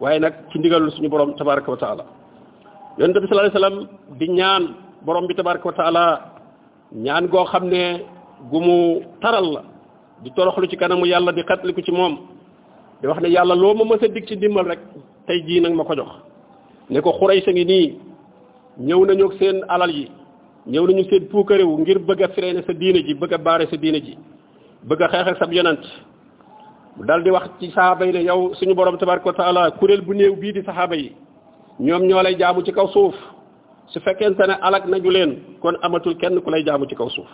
waaye 0.00 0.18
nag 0.20 0.34
ci 0.52 0.58
ndigalul 0.58 0.90
suñu 0.90 1.08
borom 1.08 1.34
tabaraka 1.36 1.70
wa 1.70 1.76
taala 1.76 2.04
yonent 2.98 3.18
bi 3.20 3.26
sallallahu 3.26 3.56
alayhi 3.56 3.56
wasallam 3.56 3.88
di 4.18 4.28
ñaan 4.28 4.64
borom 5.04 5.26
bi 5.26 5.34
tabaraka 5.34 5.66
wa 5.66 5.72
taala 5.72 6.04
ñaan 6.94 7.26
goo 7.28 7.44
xam 7.44 7.64
ne 7.68 8.02
gu 8.50 8.60
mu 8.60 9.00
taral 9.22 9.52
la 9.52 9.62
di 10.22 10.30
toroxlu 10.32 10.68
ci 10.68 10.76
kanamu 10.76 11.06
yàlla 11.06 11.32
di 11.32 11.42
xatliku 11.42 11.82
ci 11.82 11.92
moom 11.92 12.18
di 13.00 13.06
wax 13.06 13.20
ne 13.20 13.28
yàlla 13.30 13.54
loo 13.54 13.74
ma 13.74 13.84
mës 13.84 14.02
a 14.04 14.08
dig 14.08 14.26
ci 14.26 14.36
dimbal 14.36 14.66
rek 14.68 14.80
tey 15.26 15.42
jii 15.46 15.60
nag 15.60 15.74
ma 15.74 15.84
ko 15.84 15.94
jox 15.94 16.08
ne 16.90 17.00
ko 17.00 17.12
xuray 17.12 17.40
sa 17.42 17.50
ngi 17.52 17.64
nii 17.64 17.86
ñëw 18.80 19.00
nañu 19.06 19.24
ak 19.28 19.32
seen 19.38 19.64
alal 19.68 19.90
yi 19.90 20.08
ñëw 20.66 20.86
nañu 20.86 21.02
seen 21.08 21.28
puukarewu 21.28 21.78
ngir 21.80 21.98
bëgg 22.00 22.22
a 22.22 22.28
freiné 22.28 22.62
sa 22.62 22.72
diine 22.74 23.00
ji 23.06 23.14
bëgg 23.14 23.32
a 23.34 23.38
baare 23.38 23.66
sa 23.70 23.76
diine 23.76 24.00
ji 24.04 24.16
bëgg 24.82 25.02
a 25.02 25.08
xeex 25.08 25.26
ak 25.28 25.38
sab 25.38 25.52
yonent 25.52 25.84
dal 27.04 27.20
di 27.22 27.28
wax 27.30 27.60
ci 27.60 27.68
saxaaba 27.70 28.06
yi 28.06 28.12
ne 28.12 28.20
yow 28.24 28.54
suñu 28.54 28.74
borom 28.74 28.96
tabaraka 28.96 29.26
wa 29.26 29.32
taala 29.32 29.70
kuréel 29.72 30.00
bu 30.00 30.14
néew 30.14 30.34
bii 30.36 30.52
di 30.52 30.62
saxaaba 30.64 30.96
yi 30.96 31.12
ñoom 31.80 32.02
ñoo 32.08 32.22
lay 32.22 32.36
jaamu 32.38 32.64
ci 32.64 32.72
kaw 32.72 32.88
suuf 32.88 33.14
su 33.88 34.00
fekkente 34.00 34.40
ne 34.46 34.56
alak 34.62 34.86
nañu 34.88 35.10
leen 35.10 35.36
kon 35.60 35.76
amatul 35.82 36.16
kenn 36.16 36.40
ku 36.40 36.50
lay 36.50 36.64
jaamu 36.64 36.88
ci 36.88 36.94
kaw 36.94 37.08
suuf 37.10 37.28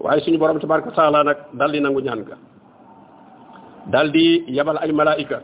waaye 0.00 0.20
suñu 0.20 0.38
borom 0.38 0.60
tabaraka 0.60 0.88
wa 0.90 0.94
taala 0.94 1.22
nag 1.24 1.36
dal 1.52 1.72
di 1.72 1.80
nangu 1.80 2.00
ñaan 2.00 2.22
ga 2.24 2.36
dal 3.90 4.10
di 4.12 4.44
yabal 4.46 4.78
ay 4.78 4.92
malaayika 4.92 5.42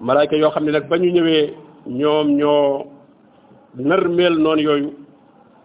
malaayika 0.00 0.36
yoo 0.36 0.50
xam 0.50 0.64
ne 0.64 0.72
nag 0.72 0.88
ba 0.88 0.96
ñu 0.96 1.12
ñëwee 1.12 1.52
ñoom 1.86 2.28
ñoo 2.32 2.86
nërmeel 3.76 4.36
noonu 4.40 4.60
yooyu 4.62 4.90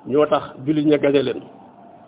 ñoo 0.07 0.25
tax 0.25 0.51
jullit 0.65 0.85
ña 0.85 0.97
gaje 0.97 1.23
leen 1.23 1.41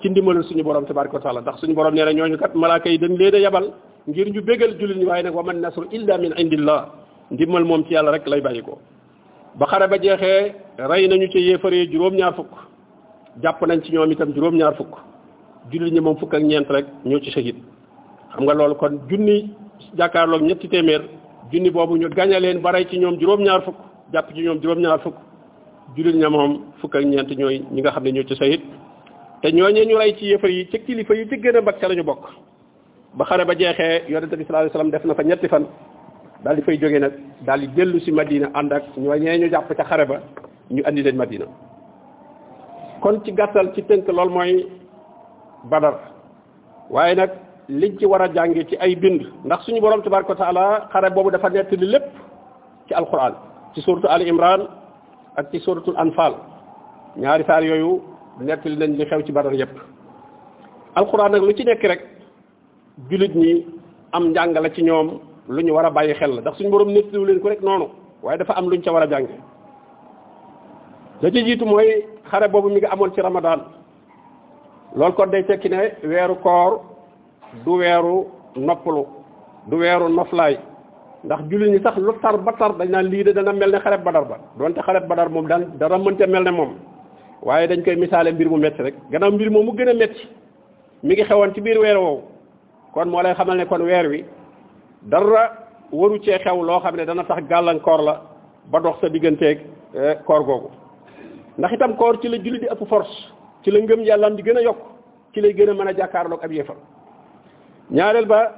ci 0.01 0.09
ndimbalul 0.09 0.43
suñu 0.43 0.63
borom 0.63 0.85
tabaraka 0.85 1.15
wa 1.15 1.19
taala 1.23 1.41
ndax 1.41 1.59
suñu 1.61 1.73
borom 1.75 1.93
nee 1.95 2.03
na 2.03 2.11
ñooñu 2.11 2.35
yi 2.35 2.97
dañ 2.99 3.15
leen 3.17 3.35
a 3.35 3.39
yabal 3.39 3.71
ngir 4.09 4.27
ñu 4.33 4.41
bégal 4.41 4.71
jullit 4.79 4.97
ñi 4.97 5.05
waaye 5.05 5.23
nag 5.23 5.35
wa 5.35 5.43
man 5.43 5.59
nasru 5.65 5.85
illa 5.91 6.17
min 6.17 6.33
indillah 6.41 6.81
ndimbal 7.31 7.63
moom 7.69 7.81
ci 7.85 7.93
yàlla 7.93 8.11
rek 8.13 8.25
lay 8.31 8.41
bàyyi 8.41 8.61
ko 8.63 8.73
ba 9.59 9.65
xare 9.71 9.87
ba 9.87 9.97
jeexee 10.03 10.45
rey 10.89 11.07
nañu 11.07 11.27
ca 11.33 11.39
yéefaree 11.47 11.87
juróom-ñaar 11.91 12.33
fukk 12.37 12.51
jàpp 13.43 13.61
nañ 13.67 13.79
ci 13.83 13.91
ñoom 13.93 14.11
itam 14.11 14.33
juróom-ñaar 14.35 14.73
fukk 14.79 14.93
jullit 15.71 15.93
ñi 15.95 15.99
moom 16.05 16.17
fukk 16.21 16.33
ak 16.33 16.41
ñeent 16.49 16.69
rek 16.75 16.85
ñoo 17.05 17.19
ci 17.23 17.31
shahid 17.35 17.55
xam 18.33 18.43
nga 18.43 18.53
loolu 18.53 18.75
kon 18.81 18.93
junni 19.09 19.37
jàkkaarloog 19.97 20.41
ñetti 20.43 20.67
téeméer 20.69 21.01
junni 21.51 21.69
boobu 21.71 21.95
ñu 21.97 22.09
gañe 22.09 22.39
leen 22.39 22.59
ba 22.63 22.71
rey 22.71 22.85
juróom-ñaar 23.19 23.61
fukk 23.65 23.77
jàpp 24.13 24.27
ci 24.33 24.41
ñoom 24.41 24.57
juróom-ñaar 24.61 24.99
fukk 25.05 25.17
jullit 25.95 26.15
ña 26.21 26.29
moom 26.29 26.51
fukk 26.81 26.95
ak 26.95 27.05
ñeent 27.05 27.29
ñooy 27.39 27.57
ñi 27.73 27.81
nga 27.81 27.91
xam 27.91 28.03
ne 28.05 28.11
ñoo 28.13 28.27
ci 28.27 28.35
shahid 28.39 28.61
te 29.41 29.47
ñoo 29.51 29.67
ñooñee 29.69 29.85
ñu 29.85 29.95
rey 29.97 30.15
ci 30.17 30.25
yéefar 30.25 30.49
yi 30.49 30.65
ca 30.71 30.77
kilifa 30.79 31.13
yi 31.13 31.27
ci 31.29 31.37
gën 31.41 31.55
a 31.57 31.61
mag 31.61 31.75
ca 31.79 31.87
la 31.87 31.95
ñu 31.95 32.03
bokk 32.03 32.25
ba 33.15 33.25
xare 33.25 33.45
ba 33.45 33.53
jeexee 33.55 34.03
yonente 34.09 34.35
bi 34.35 34.45
def 34.91 35.05
na 35.05 35.13
fa 35.15 35.23
ñetti 35.23 35.47
fan 35.47 35.65
daal 36.43 36.55
di 36.55 36.61
fay 36.61 36.77
jógee 36.77 36.99
nag 36.99 37.13
daal 37.45 37.59
di 37.59 37.67
dellu 37.73 37.99
si 37.99 38.11
Madina 38.11 38.49
ànd 38.53 38.71
ak 38.73 38.83
ñooñee 38.97 39.39
ñu 39.39 39.49
jàpp 39.49 39.73
ca 39.75 39.83
xare 39.83 40.05
ba 40.05 40.19
ñu 40.69 40.83
andi 40.85 41.01
leen 41.01 41.15
Madina 41.17 41.45
kon 43.01 43.21
ci 43.23 43.31
gàttal 43.33 43.73
ci 43.73 43.81
tënk 43.83 44.07
lool 44.07 44.29
mooy 44.29 44.65
Badar 45.63 45.95
waaye 46.89 47.15
nag 47.15 47.31
liñ 47.67 47.97
ci 47.97 48.05
war 48.05 48.21
a 48.21 48.27
jànge 48.33 48.65
ci 48.69 48.75
ay 48.79 48.95
bind 48.95 49.21
ndax 49.45 49.65
suñu 49.65 49.81
borom 49.81 50.01
tabaraka 50.03 50.29
wa 50.29 50.35
taala 50.35 50.89
xare 50.91 51.09
boobu 51.11 51.31
dafa 51.31 51.49
nettali 51.49 51.87
lépp 51.87 52.07
ci 52.87 52.93
alquran 52.93 53.33
ci 53.73 53.81
suratu 53.81 54.07
Ali 54.07 54.27
Imran 54.29 54.61
ak 55.35 55.47
ci 55.51 55.59
suratul 55.61 55.95
Anfal 55.97 56.33
ñaari 57.17 57.43
saar 57.45 57.63
yooyu 57.63 58.01
nettali 58.41 58.77
nañ 58.77 58.95
li 58.97 59.05
xew 59.05 59.21
ci 59.25 59.31
Badar 59.31 59.53
yépp 59.53 59.75
alquran 60.95 61.31
nag 61.31 61.41
lu 61.41 61.53
ci 61.53 61.63
nekk 61.65 61.83
rek. 61.83 62.18
jullit 63.07 63.33
ñi 63.35 63.65
am 64.13 64.31
njàngale 64.33 64.73
ci 64.75 64.81
ñoom 64.83 65.19
lu 65.47 65.61
ñu 65.63 65.71
war 65.73 65.85
a 65.85 65.89
bàyyi 65.91 66.13
xel 66.19 66.33
la 66.35 66.41
ndax 66.41 66.57
suñu 66.57 66.69
borom 66.69 66.89
nettiwu 66.89 67.25
leen 67.25 67.39
ko 67.39 67.49
rek 67.49 67.61
noonu 67.61 67.87
waaye 68.23 68.37
dafa 68.37 68.53
am 68.57 68.69
lu 68.69 68.75
ñu 68.77 68.81
ca 68.83 68.91
war 68.91 69.03
a 69.03 69.07
jàng 69.09 69.27
la 71.21 71.31
ci 71.31 71.45
jiitu 71.45 71.65
mooy 71.65 72.05
xare 72.29 72.47
boobu 72.49 72.69
mi 72.69 72.75
ngi 72.77 72.85
amoon 72.85 73.13
ci 73.13 73.21
ramadaan 73.21 73.59
loolu 74.95 75.13
ko 75.13 75.25
day 75.27 75.43
tekki 75.45 75.69
ne 75.69 75.93
weeru 76.03 76.35
koor 76.41 76.81
du 77.65 77.71
weeru 77.77 78.27
noppalu 78.55 79.05
du 79.69 79.77
weeru 79.77 80.09
noflaay 80.09 80.57
ndax 81.23 81.39
jullit 81.49 81.71
ñi 81.71 81.79
sax 81.81 81.95
lu 81.97 82.11
tar 82.21 82.37
ba 82.37 82.51
tar 82.57 82.71
dañ 82.77 82.89
naan 82.89 83.07
lii 83.09 83.23
de 83.23 83.31
dana 83.33 83.53
mel 83.53 83.71
ne 83.71 83.77
xareb 83.79 84.03
badar 84.03 84.25
ba 84.27 84.37
donte 84.57 84.79
xareb 84.81 85.07
badar 85.07 85.29
moom 85.29 85.47
daan 85.47 85.65
dara 85.79 85.97
mënte 85.97 86.27
mel 86.27 86.43
ne 86.43 86.51
moom 86.51 86.71
waaye 87.43 87.67
dañ 87.67 87.81
koy 87.83 87.95
misaale 87.95 88.31
mbir 88.33 88.49
mu 88.49 88.57
metti 88.57 88.81
rek 88.83 88.95
gannaaw 89.11 89.31
mbir 89.31 89.49
moom 89.51 89.65
mu 89.65 89.71
gën 89.73 89.87
a 89.89 89.93
metti 89.93 90.27
mi 91.03 91.13
ngi 91.13 91.23
xewoon 91.23 91.53
ci 91.53 91.61
biir 91.61 91.79
weer 91.79 91.97
kon 92.93 93.05
moo 93.09 93.21
lay 93.21 93.33
xamal 93.35 93.57
ne 93.57 93.65
kon 93.65 93.81
weer 93.83 94.07
wi 94.09 94.23
dara 95.11 95.43
waru 95.91 96.19
cee 96.25 96.39
xew 96.43 96.61
loo 96.63 96.79
xam 96.79 96.95
ne 96.95 97.05
dana 97.05 97.23
tax 97.23 97.43
gàllankoor 97.49 98.01
la 98.03 98.21
ba 98.71 98.79
dox 98.79 98.95
sa 99.01 99.09
digganteeg 99.09 99.57
eh, 99.95 100.15
koor 100.25 100.43
googu 100.43 100.69
ndax 101.57 101.71
itam 101.73 101.95
koor 101.95 102.17
ci 102.21 102.27
la 102.29 102.37
julli 102.37 102.59
di 102.59 102.65
ëpp 102.67 102.87
force 102.87 103.33
ci 103.63 103.71
la 103.71 103.79
ngëm 103.79 104.01
yàllaam 104.05 104.35
di 104.35 104.43
gën 104.43 104.57
a 104.57 104.61
yokk 104.61 104.77
ci 105.33 105.41
lay 105.41 105.53
gën 105.53 105.69
a 105.69 105.73
mën 105.73 105.87
a 105.87 105.93
jàkkaarloog 105.97 106.43
ab 106.43 106.51
yéefam 106.51 106.75
ñaareel 107.91 108.25
ba 108.27 108.51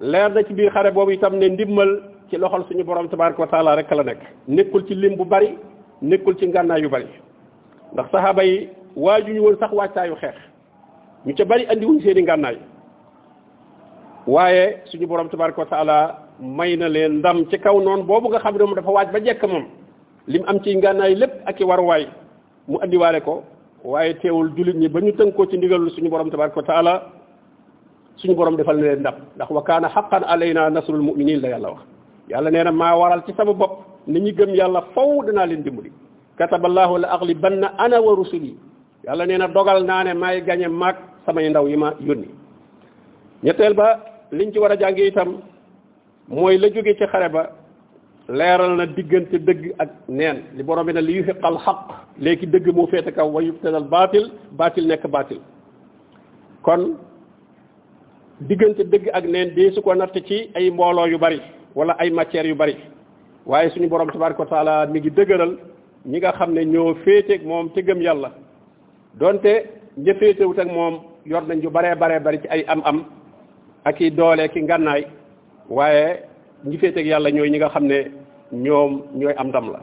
leer 0.00 0.30
na 0.30 0.42
ci 0.44 0.54
biir 0.54 0.72
xare 0.72 0.90
boobu 0.90 1.10
itam 1.12 1.34
ne 1.38 1.48
ndimmal 1.48 2.02
ci 2.30 2.36
loxol 2.36 2.64
suñu 2.68 2.84
borom 2.84 3.08
tabaraka 3.08 3.62
wa 3.62 3.76
rek 3.76 3.90
la 3.90 4.02
nekk 4.04 4.20
nekkul 4.48 4.86
ci 4.86 4.94
lim 4.94 5.16
bu 5.16 5.24
bari 5.24 5.58
nekkul 6.02 6.36
ci 6.38 6.46
ngànnaay 6.46 6.80
yu 6.82 6.88
bari 6.88 7.06
ndax 7.92 8.06
saxaaba 8.10 8.42
yi 8.44 8.68
waajuñu 8.96 9.40
woon 9.42 9.56
sax 9.60 9.72
waajtaayu 9.72 10.16
xeex 10.16 10.34
ñu 11.26 11.34
ca 11.36 11.44
bari 11.44 11.66
andiwuñ 11.68 12.00
seeni 12.02 12.24
waaye 14.28 14.84
suñu 14.90 15.06
borom 15.08 15.28
tabaraka 15.32 15.56
wa 15.56 15.66
taala 15.72 15.96
may 16.38 16.76
na 16.76 16.88
leen 16.88 17.24
ndam 17.24 17.48
ci 17.48 17.56
kaw 17.58 17.80
noonu 17.80 18.04
boobu 18.04 18.28
nga 18.28 18.38
xam 18.44 18.54
ne 18.60 18.62
moom 18.64 18.74
dafa 18.76 18.92
waaj 18.92 19.08
ba 19.08 19.20
jekk 19.24 19.40
moom 19.48 19.64
li 20.28 20.38
mu 20.38 20.44
am 20.44 20.60
ciy 20.60 20.76
ngànnaay 20.76 21.14
lépp 21.16 21.48
ak 21.48 21.56
i 21.60 21.64
waruwaay 21.64 22.04
mu 22.68 22.76
andiwaale 22.78 23.20
ko 23.24 23.42
waaye 23.84 24.14
teewul 24.20 24.52
jullit 24.54 24.76
ñi 24.76 24.88
ba 24.88 25.00
ñu 25.00 25.12
tënkoo 25.16 25.48
ci 25.48 25.56
ndigalul 25.56 25.90
suñu 25.96 26.10
borom 26.10 26.28
tabaraka 26.30 26.60
wa 26.60 26.62
taala 26.66 26.94
suñu 28.16 28.34
borom 28.36 28.56
defal 28.56 28.76
na 28.76 28.82
leen 28.82 29.00
ndam 29.00 29.14
ndax 29.36 29.48
wa 29.50 29.62
kaana 29.62 29.88
xaqan 29.88 30.22
alayna 30.28 30.68
nasrul 30.70 31.00
muminin 31.00 31.40
la 31.40 31.48
yàlla 31.48 31.68
wax 31.72 31.82
yàlla 32.28 32.50
nee 32.50 32.64
na 32.64 32.72
maa 32.72 32.96
waral 33.00 33.22
ci 33.24 33.32
sama 33.32 33.54
bopp 33.54 33.80
ni 34.06 34.20
ñu 34.20 34.32
gëm 34.36 34.54
yàlla 34.54 34.82
faw 34.94 35.24
danaa 35.24 35.46
leen 35.46 35.62
dimbali 35.62 35.90
kataballahu 36.36 36.98
la 37.00 37.08
aghlibanna 37.16 37.72
ana 37.78 37.96
wa 38.00 38.12
rusuli 38.14 38.56
yàlla 39.08 39.24
nee 39.26 39.38
na 39.38 39.48
dogal 39.48 39.84
naa 39.88 40.04
ne 40.04 40.12
maay 40.14 40.40
gañe 40.44 40.68
maag 40.68 40.96
samay 41.24 41.48
ndaw 41.48 41.64
yi 41.68 41.76
ma 41.76 41.94
yónni 42.00 42.28
liñ 44.32 44.52
ci 44.52 44.58
war 44.58 44.72
a 44.72 44.76
jànge 44.78 45.04
itam 45.08 45.40
mooy 46.28 46.58
la 46.58 46.68
jóge 46.68 46.96
ci 46.98 47.04
xare 47.12 47.28
ba 47.32 47.50
leeral 48.28 48.76
na 48.76 48.86
diggante 48.86 49.32
dëgg 49.38 49.70
ak 49.78 49.88
neen 50.08 50.42
li 50.56 50.62
borom 50.62 50.86
bi 50.86 50.92
ne 50.92 51.00
li 51.00 51.14
yuhiqal 51.16 51.58
xaq 51.58 51.76
léegi 52.18 52.46
dëgg 52.46 52.66
moo 52.74 52.86
féete 52.86 53.12
kaw 53.12 53.28
wa 53.30 53.42
yubtadal 53.42 53.84
baatil 53.88 54.30
baatil 54.52 54.86
nekk 54.86 55.06
baatil 55.10 55.40
kon 56.62 56.96
diggante 58.40 58.80
dëgg 58.84 59.08
ak 59.12 59.24
neen 59.24 59.54
dee 59.54 59.70
su 59.74 59.80
ko 59.82 59.94
natt 59.94 60.14
ci 60.26 60.50
ay 60.54 60.70
mbooloo 60.70 61.06
yu 61.08 61.18
bari 61.18 61.40
wala 61.74 61.94
ay 61.98 62.10
matières 62.10 62.46
yu 62.48 62.54
bari 62.54 62.76
waaye 63.46 63.70
suñu 63.70 63.88
borom 63.88 64.10
tabaraka 64.10 64.40
wa 64.42 64.46
taala 64.46 64.86
mi 64.86 64.98
ngi 65.00 65.10
dëgëral 65.10 65.56
ñi 66.06 66.18
nga 66.18 66.32
xam 66.32 66.52
ne 66.52 66.64
ñoo 66.64 66.94
féeteeg 67.04 67.46
moom 67.46 67.70
tëggam 67.72 68.02
yàlla 68.02 68.32
donte 69.14 69.64
ña 69.96 70.14
féetewut 70.14 70.58
ak 70.58 70.68
moom 70.70 71.00
yor 71.24 71.42
nañ 71.46 71.62
yu 71.62 71.70
baree 71.70 71.94
baree 71.94 72.20
bari 72.20 72.38
ci 72.40 72.48
ay 72.50 72.64
am-am 72.68 73.04
ak 73.84 74.00
i 74.00 74.10
doole 74.10 74.48
ki 74.48 74.62
ngànnaay 74.62 75.06
waaye 75.70 76.20
ñi 76.66 76.76
féeteeg 76.78 77.06
yàlla 77.06 77.30
ñooy 77.30 77.50
ñi 77.50 77.58
nga 77.58 77.68
xam 77.68 77.84
ne 77.86 77.98
ñoom 78.52 79.02
ñooy 79.14 79.34
am 79.36 79.48
ndam 79.48 79.70
la 79.72 79.80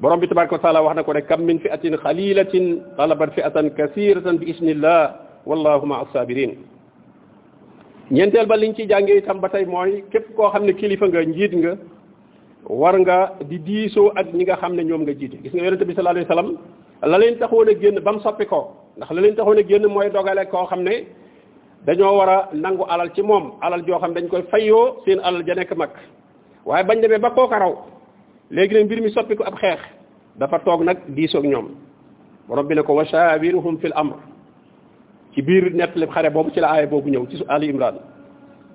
borom 0.00 0.20
bi 0.20 0.26
tabaraka 0.28 0.72
wa 0.72 0.80
wax 0.82 0.96
na 0.96 1.02
ko 1.02 1.12
ne 1.14 1.20
kam 1.22 1.44
min 1.44 1.58
fi 1.58 1.68
atin 1.70 1.96
xalilatin 1.96 2.80
talabat 2.96 3.30
fi 3.32 3.42
atan 3.42 3.70
bi 4.38 4.50
isnillah 4.50 5.14
wallahu 5.46 5.86
ma 5.86 6.04
ñeenteel 8.10 8.46
ba 8.46 8.56
liñ 8.56 8.74
ci 8.74 8.86
jàngee 8.88 9.16
itam 9.18 9.40
ba 9.40 9.48
tey 9.48 9.64
mooy 9.64 10.04
képp 10.10 10.34
koo 10.36 10.50
xam 10.50 10.64
ne 10.64 10.72
kilifa 10.72 11.06
nga 11.06 11.22
njiit 11.24 11.52
nga 11.54 11.76
war 12.68 12.98
nga 13.00 13.32
di 13.48 13.58
diisoo 13.58 14.12
ak 14.16 14.32
ñi 14.34 14.42
nga 14.44 14.56
xam 14.56 14.74
ne 14.74 14.82
ñoom 14.84 15.02
nga 15.02 15.12
jiite 15.14 15.38
gis 15.42 15.52
nga 15.54 15.64
yonente 15.64 15.84
bi 15.84 15.94
sallallahu 15.94 16.18
alayhi 16.18 16.28
wasallam 16.28 16.50
la 17.02 17.18
leen 17.18 17.38
taxoon 17.38 17.68
a 17.68 17.74
génn 17.80 18.00
ba 18.02 18.12
soppi 18.22 18.44
ko 18.46 18.76
ndax 18.96 19.10
la 19.12 19.20
leen 19.20 19.34
taxoon 19.36 19.62
génn 19.68 19.86
mooy 19.88 20.10
dogale 20.10 20.42
koo 20.50 20.66
xam 20.66 20.82
ne 20.82 21.06
dañoo 21.86 22.16
war 22.18 22.28
a 22.28 22.48
nangu 22.52 22.84
alal 22.88 23.10
ci 23.14 23.22
moom 23.22 23.52
alal 23.62 23.82
joo 23.86 23.98
xam 24.00 24.12
dañ 24.14 24.28
koy 24.28 24.42
fayoo 24.50 25.02
seen 25.04 25.20
alal 25.20 25.42
ja 25.46 25.54
nekk 25.54 25.72
mag 25.76 25.90
waaye 26.64 26.84
bañ 26.84 27.00
demee 27.00 27.18
ba 27.18 27.30
kooka 27.30 27.58
raw 27.58 27.72
léegi 28.50 28.74
ne 28.74 28.84
mbir 28.84 29.00
mi 29.02 29.10
soppi 29.10 29.36
ko 29.36 29.44
ab 29.44 29.54
xeex 29.58 29.80
dafa 30.38 30.58
toog 30.58 30.82
nag 30.84 30.98
diisoog 31.08 31.44
ñoom 31.44 31.68
borom 32.48 32.66
bi 32.68 32.74
ne 32.74 32.82
ko 32.82 32.92
washawiruhum 32.94 33.78
fil 33.80 33.92
amr 33.96 34.16
ci 35.34 35.42
biir 35.42 35.72
nettali 35.72 36.06
xare 36.06 36.30
boobu 36.30 36.50
ci 36.52 36.60
la 36.60 36.68
aaya 36.72 36.86
boobu 36.86 37.08
ñëw 37.08 37.26
ci 37.30 37.44
ali 37.48 37.68
imran 37.68 37.96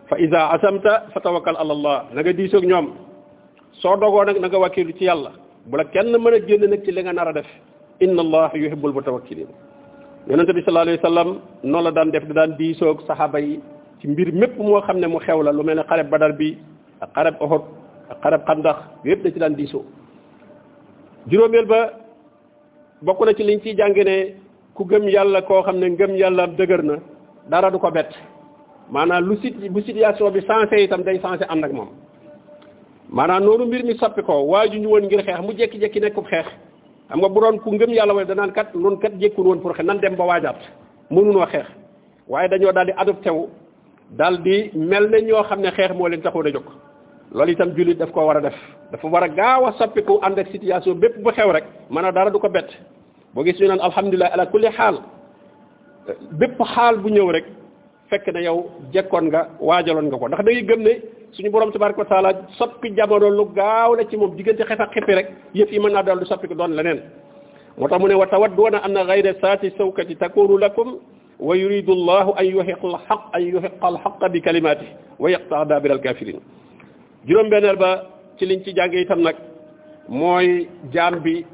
fa 0.10 0.18
ida 0.20 0.50
asamta 0.50 1.06
fa 1.14 1.20
tawakkal 1.20 1.56
ala 1.58 1.74
allah 1.74 2.04
na 2.14 2.22
nga 2.22 2.34
diisoog 2.34 2.64
ñoom 2.66 2.88
soo 3.74 3.96
dogoo 3.98 4.24
nag 4.26 4.40
na 4.42 4.48
nga 4.48 4.58
wakkilu 4.60 4.94
ci 4.98 5.04
yàlla 5.06 5.32
bu 5.66 5.78
la 5.78 5.84
kenn 5.86 6.18
mën 6.18 6.34
a 6.34 6.40
génn 6.40 6.70
nag 6.70 6.84
ci 6.84 6.92
li 6.92 7.02
nga 7.04 7.14
nar 7.14 7.28
a 7.28 7.34
def 7.34 7.48
inna 8.00 8.22
allah 8.22 8.52
yuhibbul 8.56 8.94
mutawakkilin 8.94 9.48
yonente 10.30 10.54
bi 10.54 10.62
sallallahu 10.64 10.88
alayhi 10.90 11.00
wasallam 11.04 11.30
noonu 11.64 11.84
la 11.84 11.92
daan 11.92 12.12
def 12.12 12.26
da 12.28 12.34
daan 12.34 12.58
diisoog 12.58 13.02
saxaaba 13.08 13.40
yi 13.42 13.60
ci 14.02 14.08
mbir 14.08 14.32
mépp 14.34 14.58
moo 14.58 14.82
xam 14.82 14.98
ne 15.00 15.08
mu 15.08 15.20
xew 15.20 15.44
la 15.44 15.52
lu 15.52 15.64
mel 15.64 15.78
ne 15.78 15.84
xareb 15.84 16.10
badar 16.10 16.32
bi 16.34 16.58
ak 17.02 17.10
xareb 17.14 17.36
Uhud 17.42 17.62
ak 18.10 18.18
xareb 18.24 18.42
xandax 18.48 18.76
yépp 19.04 19.24
da 19.24 19.32
ci 19.32 19.40
daan 19.40 19.56
diisoo 19.56 19.84
juróomeel 21.30 21.66
ba 21.66 21.92
bokk 23.04 23.26
na 23.26 23.34
ci 23.36 23.44
liñ 23.44 23.60
ciy 23.62 23.78
jànge 23.78 24.04
ne 24.04 24.34
ku 24.74 24.84
gëm 24.86 25.08
yàlla 25.10 25.42
koo 25.44 25.62
xam 25.64 25.78
ne 25.78 25.90
ngëm 25.90 26.16
yàlla 26.16 26.48
dëgër 26.48 26.82
na 26.84 26.96
dara 27.50 27.70
du 27.72 27.78
ko 27.80 27.92
bett 27.92 28.10
maanaam 28.90 29.26
lu 29.30 29.38
sit 29.42 29.54
bu 29.74 29.82
situation 29.84 30.32
bi 30.32 30.42
changé 30.42 30.84
itam 30.86 31.04
day 31.04 31.20
changé 31.22 31.46
ànd 31.50 31.66
ak 31.66 31.72
moom 31.72 31.90
maanaam 33.10 33.44
noonu 33.44 33.66
mbir 33.68 33.86
mi 33.86 33.94
soppi 33.96 34.22
ko 34.24 34.34
waa 34.52 34.66
ju 34.72 34.80
ñu 34.80 34.88
woon 34.90 35.06
ngir 35.06 35.22
xeex 35.24 35.40
mu 35.46 35.54
jekki-jekki 35.54 36.00
nekkub 36.02 36.26
xeex 36.26 36.48
xam 37.10 37.22
nga 37.22 37.30
bu 37.30 37.40
doon 37.42 37.58
ku 37.60 37.70
ngëm 37.72 37.94
yàlla 37.94 38.14
way 38.14 38.26
danaan 38.26 38.52
kat 38.52 38.74
noonu 38.76 38.98
kat 38.98 39.14
jékkul 39.20 39.46
woon 39.48 39.60
pour 39.62 39.74
xeex 39.76 39.86
nan 39.86 40.00
dem 40.00 40.16
ba 40.16 40.26
waajaat 40.26 40.56
mënunoo 41.10 41.46
xeex 41.46 41.66
waaye 42.28 42.50
dañoo 42.50 42.72
daal 42.72 42.86
di 42.86 42.94
adopté 42.98 43.30
wu 43.32 43.50
di 44.44 44.72
mel 44.74 45.10
na 45.10 45.18
ñoo 45.20 45.44
xam 45.44 45.62
ne 45.62 45.72
xeex 45.72 45.92
moo 45.94 46.08
leen 46.08 46.22
taxoon 46.22 46.48
a 46.48 46.52
jóg 46.52 46.64
loolu 47.32 47.52
itam 47.52 47.74
jullit 47.78 47.98
daf 47.98 48.12
koo 48.12 48.26
war 48.26 48.38
a 48.38 48.42
def 48.42 48.56
dafa 48.92 49.08
war 49.08 49.24
a 49.24 49.28
gaaw 49.30 49.66
a 49.68 49.72
soppiku 49.74 50.20
ànd 50.24 50.40
ak 50.40 50.48
situation 50.52 50.94
bépp 51.00 51.18
bu 51.24 51.32
xew 51.32 51.52
rek 51.52 51.64
a 51.96 52.12
dara 52.12 52.32
du 52.32 52.40
ko 52.40 52.50
bett 52.50 52.68
boo 53.34 53.44
gis 53.44 53.60
ñu 53.60 53.68
naan 53.68 53.80
alhamdulilah 53.82 54.34
ala 54.34 54.46
kulli 54.46 54.72
xaal 54.72 55.00
bépp 56.40 56.58
xaal 56.76 56.98
bu 56.98 57.10
ñëw 57.10 57.32
rek 57.32 57.46
fekk 58.10 58.28
na 58.34 58.42
yow 58.42 58.66
jekkoon 58.94 59.26
nga 59.30 59.50
waajaloon 59.60 60.06
nga 60.08 60.18
ko 60.18 60.28
ndax 60.28 60.40
da 60.46 60.52
ngay 60.52 60.64
gëm 60.64 60.82
suñu 61.36 61.50
borom 61.52 61.72
tabaraka 61.72 62.06
taala 62.06 62.32
soppi 62.58 62.90
jabaro 62.96 63.30
lu 63.30 63.46
gaaw 63.56 63.94
la 63.96 64.04
ci 64.10 64.16
mom 64.18 64.36
digënté 64.36 64.64
xef 64.64 64.80
ak 64.80 64.92
xeppi 64.94 65.14
rek 65.16 65.28
yëf 65.54 65.72
yi 65.72 65.80
mëna 65.80 66.04
dal 66.04 66.20
du 66.20 66.26
soppi 66.26 66.48
ko 66.48 66.56
doon 66.56 66.72
leneen 66.78 67.00
motax 67.78 68.00
mu 68.00 68.08
ne 68.08 68.16
wa 68.16 68.26
tawadduna 68.28 68.78
anna 68.86 69.04
ghayra 69.06 69.32
saati 69.42 69.72
sawkati 69.78 70.16
takunu 70.16 70.58
lakum 70.58 70.90
wa 71.48 71.54
yuridu 71.56 71.92
allahu 71.92 72.32
an 72.40 72.46
yuhiqa 72.56 72.86
alhaq 72.92 73.22
an 73.36 73.42
yuhiqa 73.54 73.86
alhaq 73.92 74.22
bi 74.34 74.40
kalimatihi 74.48 74.92
wa 75.20 75.28
yaqta 75.30 75.66
dabira 75.66 75.94
alkafirin 75.96 76.40
juróom 77.28 77.50
benneel 77.50 77.76
ba 77.84 77.92
ci 78.38 78.46
liñ 78.46 78.60
ci 78.64 78.74
jàngee 78.76 79.02
itam 79.02 79.22
nag 79.22 79.36
mooy 80.08 80.70
jaam 80.94 81.16
bi 81.22 81.46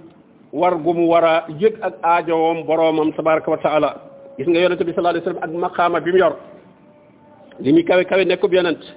war 0.54 0.76
gu 0.84 0.94
mu 0.94 1.06
war 1.12 1.24
a 1.26 1.46
yëg 1.62 1.76
ak 1.82 1.94
aajowoom 2.04 2.64
boroomam 2.68 3.10
tabaraka 3.14 3.50
wa 3.52 3.58
taala 3.58 3.90
gis 4.38 4.48
nga 4.48 4.60
yonente 4.64 4.84
bi 4.84 4.94
sallallahu 4.94 5.16
alayhi 5.16 5.26
wasallam 5.30 5.44
ak 5.46 5.52
maqaama 5.70 6.00
bi 6.06 6.12
mu 6.14 6.18
yor 6.24 6.36
li 7.64 7.74
muy 7.74 7.84
kawe 7.90 8.04
kawe 8.10 8.24
nekkub 8.26 8.54
yonente 8.54 8.88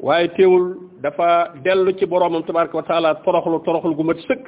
waye 0.00 0.28
teewul 0.36 0.76
dafa 1.02 1.54
delu 1.64 1.92
ci 1.98 2.06
boromam 2.06 2.42
tabaaraku 2.44 2.80
taala 2.90 3.16
toroxlu 3.24 3.58
toroxlu 3.66 3.94
gu 3.98 4.02
mat 4.04 4.16
sëkk 4.28 4.44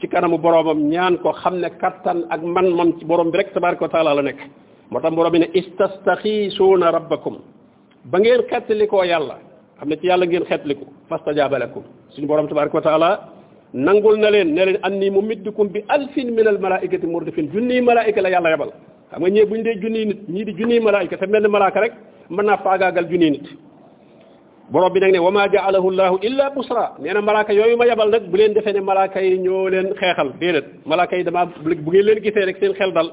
ci 0.00 0.06
kanamu 0.08 0.38
boromam 0.38 0.78
ñaan 0.92 1.14
ko 1.22 1.30
xamne 1.42 1.68
kattan 1.82 2.18
ak 2.30 2.40
man 2.42 2.68
mom 2.78 2.90
ci 2.98 3.04
borom 3.04 3.30
bi 3.30 3.38
rek 3.38 3.52
tabaaraku 3.52 3.86
taala 3.94 4.14
la 4.14 4.22
nek 4.28 4.38
motam 4.90 5.14
borom 5.16 5.32
bi 5.32 5.38
ne 5.40 5.48
istastaxiisuuna 5.60 6.90
rabbakum 6.96 7.36
ba 8.10 8.16
ngeen 8.18 8.42
xettalikoo 8.50 9.04
yàlla 9.12 9.36
xamne 9.80 9.94
ci 10.00 10.06
yàlla 10.10 10.24
ngeen 10.26 10.44
xettaliku 10.50 10.84
fastajaba 11.08 11.58
lakum 11.58 11.82
suñu 12.12 12.26
borom 12.26 12.48
tabaaraku 12.48 12.80
taala 12.88 13.10
nangul 13.72 14.16
na 14.22 14.28
leen 14.34 14.48
ne 14.54 14.62
leen 14.66 14.78
anni 14.86 15.10
mumiddukum 15.10 15.66
bi 15.74 15.80
alfin 15.88 16.28
min 16.38 16.46
al 16.52 16.58
malaikati 16.64 17.06
murdifin 17.14 17.46
junni 17.54 17.80
malaika 17.88 18.20
la 18.22 18.28
yàlla 18.34 18.50
yabal 18.54 18.70
xam 19.10 19.20
nga 19.20 19.28
ñe 19.34 19.42
buñ 19.50 19.62
de 19.66 19.72
junni 19.82 20.00
nit 20.08 20.18
ñi 20.34 20.42
di 20.46 20.52
junni 20.58 20.80
malaika 20.88 21.16
te 21.18 21.26
benn 21.32 21.46
malaaka 21.48 21.78
rek 21.84 21.92
man 22.34 22.46
na 22.46 22.56
faagaagal 22.64 23.06
junni 23.10 23.30
nit 23.32 23.46
borom 24.72 24.90
bi 24.94 25.00
nag 25.00 25.12
ne 25.12 25.18
wama 25.18 25.42
ja'alahu 25.54 25.88
llahu 26.00 26.16
illa 26.28 26.44
busra 26.56 26.84
nee 27.02 27.12
na 27.16 27.20
malaaka 27.20 27.52
yooyu 27.52 27.76
ma 27.76 27.86
yabal 27.90 28.08
nag 28.14 28.22
bu 28.32 28.36
leen 28.38 28.52
defee 28.54 28.72
ne 28.74 28.80
malaaka 28.90 29.20
yi 29.22 29.38
ñoo 29.44 29.68
leen 29.74 29.88
xeexal 30.00 30.28
déedéet 30.40 30.66
malaaka 30.86 31.16
yi 31.18 31.24
dama 31.24 31.42
bu 31.64 31.70
ngeen 31.90 32.04
leen 32.06 32.18
gisee 32.24 32.44
rek 32.48 32.56
seen 32.60 32.72
xel 32.78 32.90
dal 32.96 33.08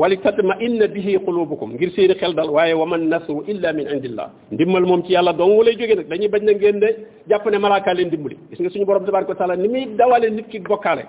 wali 0.00 0.16
tatma 0.24 0.54
inna 0.66 0.86
bihi 0.94 1.18
qulubukum 1.26 1.68
ngir 1.74 1.90
seen 1.96 2.12
xel 2.20 2.32
dal 2.38 2.50
waaye 2.56 2.74
waman 2.80 3.00
man 3.02 3.08
nasru 3.12 3.40
illa 3.52 3.68
min 3.78 3.86
indillah 3.94 4.28
ndimmal 4.54 4.84
moom 4.90 5.00
ci 5.04 5.12
yàlla 5.16 5.32
dong 5.38 5.60
lay 5.66 5.74
jóge 5.78 5.94
nag 5.98 6.06
dañuy 6.10 6.28
bañ 6.34 6.42
na 6.46 6.52
ngeen 6.52 6.78
de 6.82 6.88
jàpp 7.28 7.44
ne 7.52 7.58
malaaka 7.66 7.90
leen 7.96 8.08
dimbali 8.12 8.36
gis 8.50 8.58
nga 8.60 8.70
suñu 8.72 8.86
borom 8.90 9.04
tabaraka 9.06 9.34
taala 9.40 9.56
ni 9.56 9.68
muy 9.72 9.84
dawale 9.98 10.26
nit 10.30 10.46
ki 10.50 10.58
bokkaale 10.60 11.04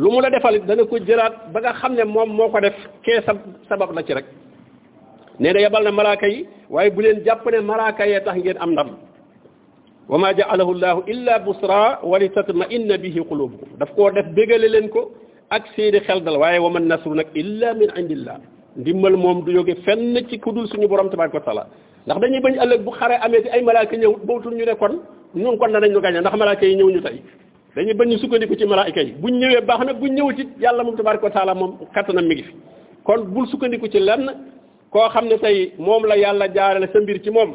lu 0.00 0.08
mu 0.12 0.20
la 0.24 0.30
defal 0.34 0.54
dana 0.68 0.82
ko 0.90 0.94
jëraat 1.06 1.34
ba 1.52 1.58
nga 1.62 1.72
xam 1.80 1.92
ne 1.98 2.02
moom 2.14 2.28
moo 2.38 2.48
ko 2.52 2.58
def 2.64 2.74
kee 3.04 3.18
sabab 3.68 3.88
la 3.96 4.02
ci 4.06 4.12
rek 4.16 4.26
nee 5.40 5.52
na 5.52 5.58
yabal 5.64 5.82
na 5.84 5.90
malaaka 6.00 6.26
yi 6.32 6.38
waaye 6.74 6.90
bu 6.94 7.00
leen 7.04 7.18
jàpp 7.26 7.44
ne 7.52 7.58
malaaka 7.70 8.02
yee 8.10 8.20
tax 8.24 8.36
ngeen 8.36 8.58
am 8.64 8.70
ndam 8.74 8.90
وما 10.10 10.28
جعله 10.40 10.68
الله 10.74 10.96
الا 11.12 11.34
بصرا 11.46 11.84
ولتطمئن 12.10 12.88
به 13.04 13.14
قلوبكم 13.30 13.68
داف 13.80 13.90
كو 13.96 14.04
داف 14.16 14.26
بيغال 14.36 14.64
لين 14.74 14.86
كو 14.94 15.00
اك 15.56 15.64
سيدي 15.74 16.00
خيل 16.06 16.18
دال 16.26 16.36
واي 16.42 16.58
وما 16.66 16.78
النصر 16.82 17.10
نك 17.20 17.28
الا 17.42 17.68
من 17.80 17.88
عند 17.98 18.10
الله 18.16 18.34
ديمال 18.86 19.14
موم 19.22 19.38
دو 19.46 19.50
يوغي 19.58 19.74
فن 19.86 20.14
سي 20.28 20.36
كودول 20.44 20.64
سوني 20.72 20.86
بروم 20.92 21.08
تبارك 21.14 21.34
وتعالى 21.38 21.62
داخ 22.08 22.16
داني 22.22 22.38
باج 22.44 22.54
الله 22.64 22.76
بو 22.86 22.90
خاري 22.98 23.16
امي 23.26 23.38
سي 23.44 23.48
اي 23.54 23.60
ملائكه 23.70 23.94
نيو 24.02 24.12
بوتول 24.28 24.52
ني 24.60 24.64
ريكون 24.68 24.92
نون 25.44 25.54
كون 25.60 25.70
نانيو 25.74 25.98
غاني 26.04 26.18
داخ 26.26 26.34
ملائكه 26.42 26.64
نيو 26.78 26.88
ني 26.94 27.00
تاي 27.06 27.16
داني 27.76 27.92
باج 27.98 28.10
سوكانديكو 28.22 28.54
سي 28.60 28.64
ملائكه 28.74 29.02
بو 29.22 29.26
نيوي 29.40 29.58
باخنا 29.68 29.92
بو 30.00 30.04
نيوي 30.16 30.34
يالا 30.64 30.82
موم 30.86 30.94
تبارك 31.00 31.22
وتعالى 31.26 31.52
موم 31.60 31.70
كاتنا 31.94 32.22
ميغي 32.30 32.44
كون 33.06 33.18
بول 33.34 33.44
سوكانديكو 33.52 33.86
سي 33.94 34.00
لن 34.08 34.22
كو 34.92 35.00
خامني 35.14 35.36
تاي 35.42 35.54
موم 35.86 36.02
لا 36.10 36.14
يالا 36.24 36.46
جارال 36.56 36.84
سا 36.92 36.98
مبير 37.02 37.18
سي 37.26 37.30
موم 37.38 37.50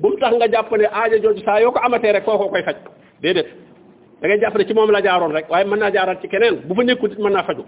bu 0.00 0.08
mu 0.10 0.16
tax 0.20 0.32
nga 0.38 0.46
jàpp 0.52 0.70
ne 0.80 0.86
aajo 0.98 1.16
jooju 1.22 1.42
saa 1.46 1.60
yoo 1.62 1.70
ko 1.70 1.78
amatee 1.86 2.12
rek 2.12 2.24
koo 2.24 2.38
koy 2.52 2.62
faj 2.66 2.76
déedéet 3.22 3.46
da 4.20 4.24
ngay 4.28 4.40
jàpp 4.40 4.56
ne 4.58 4.64
ci 4.66 4.74
moom 4.74 4.90
la 4.90 5.00
jaaroon 5.02 5.32
rek 5.32 5.46
waaye 5.50 5.64
mën 5.64 5.78
naa 5.78 5.90
jaaral 5.92 6.18
ci 6.20 6.28
keneen 6.28 6.54
bu 6.68 6.74
fa 6.74 6.82
nekkul 6.84 7.12
it 7.12 7.18
mën 7.18 7.32
naa 7.32 7.42
faju 7.44 7.64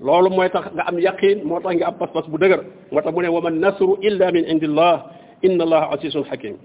loolu 0.00 0.30
mooy 0.30 0.48
tax 0.50 0.64
nga 0.74 0.82
am 0.88 0.98
yaqiin 0.98 1.38
moo 1.44 1.60
tax 1.60 1.74
nga 1.76 1.86
am 1.86 1.94
pas-pas 1.98 2.26
bu 2.30 2.38
dëgër 2.38 2.60
moo 2.90 3.00
tax 3.00 3.14
mu 3.14 3.22
ne 3.22 3.28
wa 3.28 3.40
man 3.40 3.54
nasru 3.60 3.96
illa 4.02 4.32
min 4.32 4.44
indillah 4.44 5.02
inna 5.42 5.64
allaha 5.64 5.94
azizun 5.94 6.24
hakim 6.30 6.56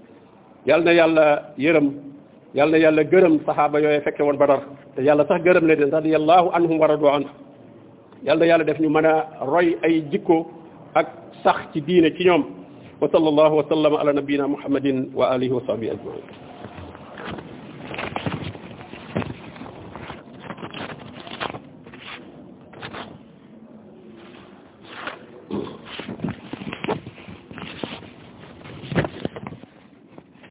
yal 0.66 0.82
na 0.82 0.90
yàlla 0.92 1.24
yërëm 1.58 1.88
yal 2.54 2.70
na 2.70 2.76
yàlla 2.78 3.02
gërëm 3.04 3.38
saxaaba 3.46 3.80
yooyu 3.80 4.00
fekke 4.02 4.22
woon 4.22 4.36
badar 4.36 4.60
te 4.96 5.02
yàlla 5.02 5.24
sax 5.28 5.40
gërëm 5.44 5.66
le 5.66 5.76
den 5.76 5.90
radiyallahu 5.90 6.50
anhum 6.54 6.78
wa 6.80 6.86
radu 6.86 7.06
anhu 7.08 7.30
yal 8.24 8.38
na 8.38 8.44
yàlla 8.46 8.64
def 8.64 8.80
ñu 8.80 8.88
mën 8.90 9.06
a 9.06 9.44
roy 9.46 9.78
ay 9.82 10.00
jikko 10.10 10.46
ak 10.94 11.06
sax 11.44 11.70
ci 11.72 11.80
diine 11.82 12.10
ci 12.16 12.24
ñoom 12.24 12.57
وصلى 13.00 13.28
الله 13.28 13.52
وسلم 13.52 13.96
على 13.96 14.12
نبينا 14.12 14.46
محمد 14.46 15.10
وآله 15.14 15.52
وصحبه 15.54 15.92
أجمعين 15.92 16.47